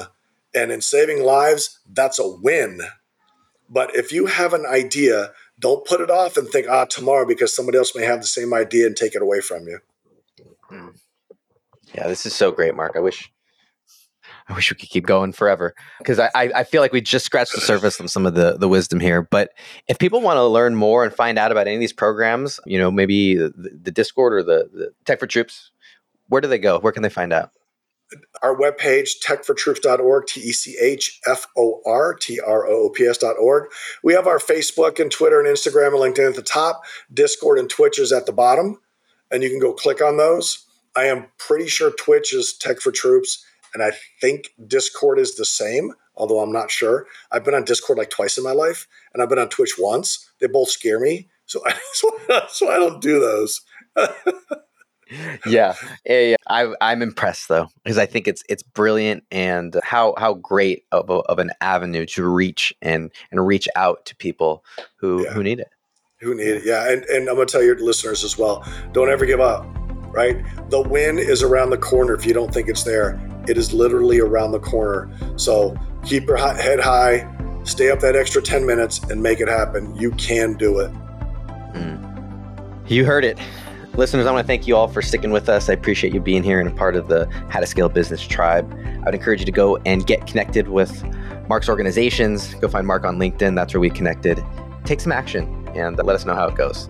And 0.53 0.69
in 0.71 0.81
saving 0.81 1.23
lives, 1.23 1.79
that's 1.89 2.19
a 2.19 2.27
win. 2.27 2.81
But 3.69 3.95
if 3.95 4.11
you 4.11 4.25
have 4.25 4.53
an 4.53 4.65
idea, 4.65 5.31
don't 5.57 5.85
put 5.85 6.01
it 6.01 6.11
off 6.11 6.35
and 6.35 6.47
think, 6.49 6.67
ah, 6.69 6.85
tomorrow, 6.85 7.25
because 7.25 7.55
somebody 7.55 7.77
else 7.77 7.95
may 7.95 8.03
have 8.03 8.19
the 8.19 8.27
same 8.27 8.53
idea 8.53 8.85
and 8.85 8.97
take 8.97 9.15
it 9.15 9.21
away 9.21 9.39
from 9.39 9.65
you. 9.65 9.79
Yeah, 11.93 12.07
this 12.07 12.25
is 12.25 12.33
so 12.33 12.51
great, 12.51 12.75
Mark. 12.75 12.93
I 12.95 12.99
wish 12.99 13.31
I 14.49 14.53
wish 14.53 14.69
we 14.69 14.75
could 14.75 14.89
keep 14.89 15.05
going 15.05 15.31
forever 15.31 15.73
because 15.99 16.19
I, 16.19 16.29
I 16.35 16.63
feel 16.65 16.81
like 16.81 16.91
we 16.91 16.99
just 16.99 17.25
scratched 17.25 17.53
the 17.53 17.61
surface 17.61 17.99
of 18.01 18.09
some 18.11 18.25
of 18.25 18.33
the, 18.33 18.57
the 18.57 18.67
wisdom 18.67 18.99
here. 18.99 19.21
But 19.21 19.51
if 19.87 19.97
people 19.97 20.19
want 20.19 20.37
to 20.37 20.45
learn 20.45 20.75
more 20.75 21.05
and 21.05 21.13
find 21.13 21.37
out 21.37 21.51
about 21.51 21.67
any 21.67 21.75
of 21.75 21.79
these 21.79 21.93
programs, 21.93 22.59
you 22.65 22.77
know, 22.77 22.91
maybe 22.91 23.35
the, 23.35 23.79
the 23.81 23.91
Discord 23.91 24.33
or 24.33 24.43
the, 24.43 24.69
the 24.73 24.91
Tech 25.05 25.19
for 25.19 25.27
Troops, 25.27 25.71
where 26.27 26.41
do 26.41 26.49
they 26.49 26.57
go? 26.57 26.79
Where 26.79 26.91
can 26.91 27.03
they 27.03 27.09
find 27.09 27.31
out? 27.31 27.51
Our 28.43 28.55
webpage, 28.55 29.21
techfortroops.org, 29.25 30.27
T 30.27 30.41
E 30.41 30.51
C 30.51 30.77
H 30.81 31.19
F 31.25 31.47
O 31.57 31.81
R 31.85 32.13
T 32.13 32.39
R 32.39 32.67
O 32.67 32.85
O 32.85 32.89
P 32.89 33.05
S.org. 33.05 33.71
We 34.03 34.13
have 34.13 34.27
our 34.27 34.39
Facebook 34.39 34.99
and 34.99 35.11
Twitter 35.11 35.39
and 35.39 35.47
Instagram 35.47 35.87
and 35.87 36.15
LinkedIn 36.15 36.29
at 36.29 36.35
the 36.35 36.41
top. 36.41 36.83
Discord 37.13 37.59
and 37.59 37.69
Twitch 37.69 37.99
is 37.99 38.11
at 38.11 38.25
the 38.25 38.33
bottom 38.33 38.79
and 39.31 39.41
you 39.41 39.49
can 39.49 39.59
go 39.59 39.73
click 39.73 40.01
on 40.01 40.17
those. 40.17 40.65
I 40.95 41.05
am 41.05 41.27
pretty 41.37 41.67
sure 41.67 41.91
Twitch 41.91 42.33
is 42.33 42.53
Tech 42.53 42.81
for 42.81 42.91
Troops, 42.91 43.43
and 43.73 43.81
I 43.81 43.91
think 44.19 44.49
Discord 44.67 45.19
is 45.19 45.35
the 45.35 45.45
same, 45.45 45.93
although 46.15 46.39
I'm 46.39 46.51
not 46.51 46.69
sure. 46.69 47.07
I've 47.31 47.45
been 47.45 47.53
on 47.55 47.63
Discord 47.63 47.97
like 47.97 48.09
twice 48.09 48.37
in 48.37 48.43
my 48.43 48.51
life, 48.51 48.87
and 49.13 49.23
I've 49.23 49.29
been 49.29 49.39
on 49.39 49.49
Twitch 49.49 49.75
once. 49.79 50.29
They 50.39 50.47
both 50.47 50.69
scare 50.69 50.99
me, 50.99 51.29
so 51.45 51.61
I, 51.65 51.79
so 52.49 52.69
I 52.69 52.77
don't 52.77 53.01
do 53.01 53.19
those. 53.19 53.61
yeah, 55.45 55.73
yeah, 56.05 56.35
I, 56.47 56.73
I'm 56.81 57.01
impressed 57.01 57.47
though 57.47 57.67
because 57.83 57.97
I 57.97 58.05
think 58.05 58.27
it's 58.27 58.43
it's 58.49 58.63
brilliant 58.63 59.23
and 59.31 59.79
how 59.83 60.13
how 60.17 60.35
great 60.35 60.85
of, 60.91 61.09
a, 61.09 61.13
of 61.13 61.39
an 61.39 61.51
avenue 61.61 62.05
to 62.07 62.25
reach 62.27 62.73
and 62.81 63.11
and 63.31 63.45
reach 63.45 63.67
out 63.75 64.05
to 64.05 64.15
people 64.15 64.63
who 64.95 65.23
yeah. 65.23 65.33
who 65.33 65.43
need 65.43 65.59
it. 65.59 65.69
Who 66.19 66.35
need 66.35 66.47
it? 66.47 66.63
Yeah, 66.65 66.91
and, 66.91 67.03
and 67.05 67.29
I'm 67.29 67.35
gonna 67.35 67.45
tell 67.45 67.63
your 67.63 67.79
listeners 67.79 68.23
as 68.23 68.37
well. 68.37 68.65
Don't 68.91 69.09
ever 69.09 69.25
give 69.25 69.39
up. 69.39 69.65
Right, 70.13 70.43
the 70.69 70.81
win 70.81 71.17
is 71.19 71.41
around 71.41 71.69
the 71.69 71.77
corner. 71.77 72.13
If 72.13 72.25
you 72.25 72.33
don't 72.33 72.53
think 72.53 72.67
it's 72.67 72.83
there, 72.83 73.17
it 73.47 73.57
is 73.57 73.73
literally 73.73 74.19
around 74.19 74.51
the 74.51 74.59
corner. 74.59 75.09
So 75.37 75.75
keep 76.03 76.27
your 76.27 76.37
head 76.37 76.79
high, 76.79 77.27
stay 77.63 77.89
up 77.91 77.99
that 78.01 78.15
extra 78.15 78.41
10 78.41 78.65
minutes, 78.65 78.99
and 79.09 79.23
make 79.23 79.39
it 79.39 79.47
happen. 79.47 79.95
You 79.95 80.11
can 80.11 80.53
do 80.53 80.79
it. 80.79 80.91
Mm. 81.73 82.89
You 82.89 83.05
heard 83.05 83.23
it. 83.23 83.39
Listeners, 83.97 84.25
I 84.25 84.31
want 84.31 84.45
to 84.45 84.47
thank 84.47 84.67
you 84.67 84.77
all 84.77 84.87
for 84.87 85.01
sticking 85.01 85.31
with 85.31 85.49
us. 85.49 85.69
I 85.69 85.73
appreciate 85.73 86.13
you 86.13 86.21
being 86.21 86.43
here 86.43 86.61
and 86.61 86.69
a 86.69 86.71
part 86.71 86.95
of 86.95 87.09
the 87.09 87.29
How 87.49 87.59
to 87.59 87.67
Scale 87.67 87.89
Business 87.89 88.25
Tribe. 88.25 88.73
I 89.01 89.03
would 89.03 89.15
encourage 89.15 89.41
you 89.41 89.45
to 89.45 89.51
go 89.51 89.77
and 89.85 90.07
get 90.07 90.25
connected 90.25 90.69
with 90.69 91.03
Mark's 91.49 91.67
organizations. 91.67 92.53
Go 92.55 92.69
find 92.69 92.87
Mark 92.87 93.03
on 93.03 93.17
LinkedIn. 93.17 93.53
That's 93.53 93.73
where 93.73 93.81
we 93.81 93.89
connected. 93.89 94.41
Take 94.85 95.01
some 95.01 95.11
action 95.11 95.67
and 95.75 95.97
let 95.97 96.15
us 96.15 96.25
know 96.25 96.35
how 96.35 96.47
it 96.47 96.55
goes. 96.55 96.87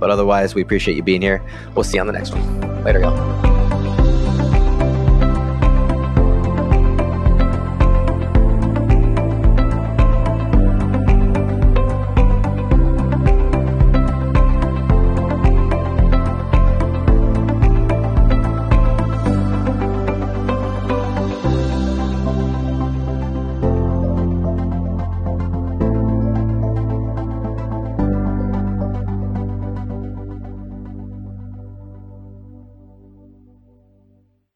But 0.00 0.10
otherwise, 0.10 0.56
we 0.56 0.62
appreciate 0.62 0.96
you 0.96 1.04
being 1.04 1.22
here. 1.22 1.40
We'll 1.76 1.84
see 1.84 1.98
you 1.98 2.00
on 2.00 2.08
the 2.08 2.12
next 2.12 2.34
one. 2.34 2.82
Later, 2.82 3.00
y'all. 3.00 3.49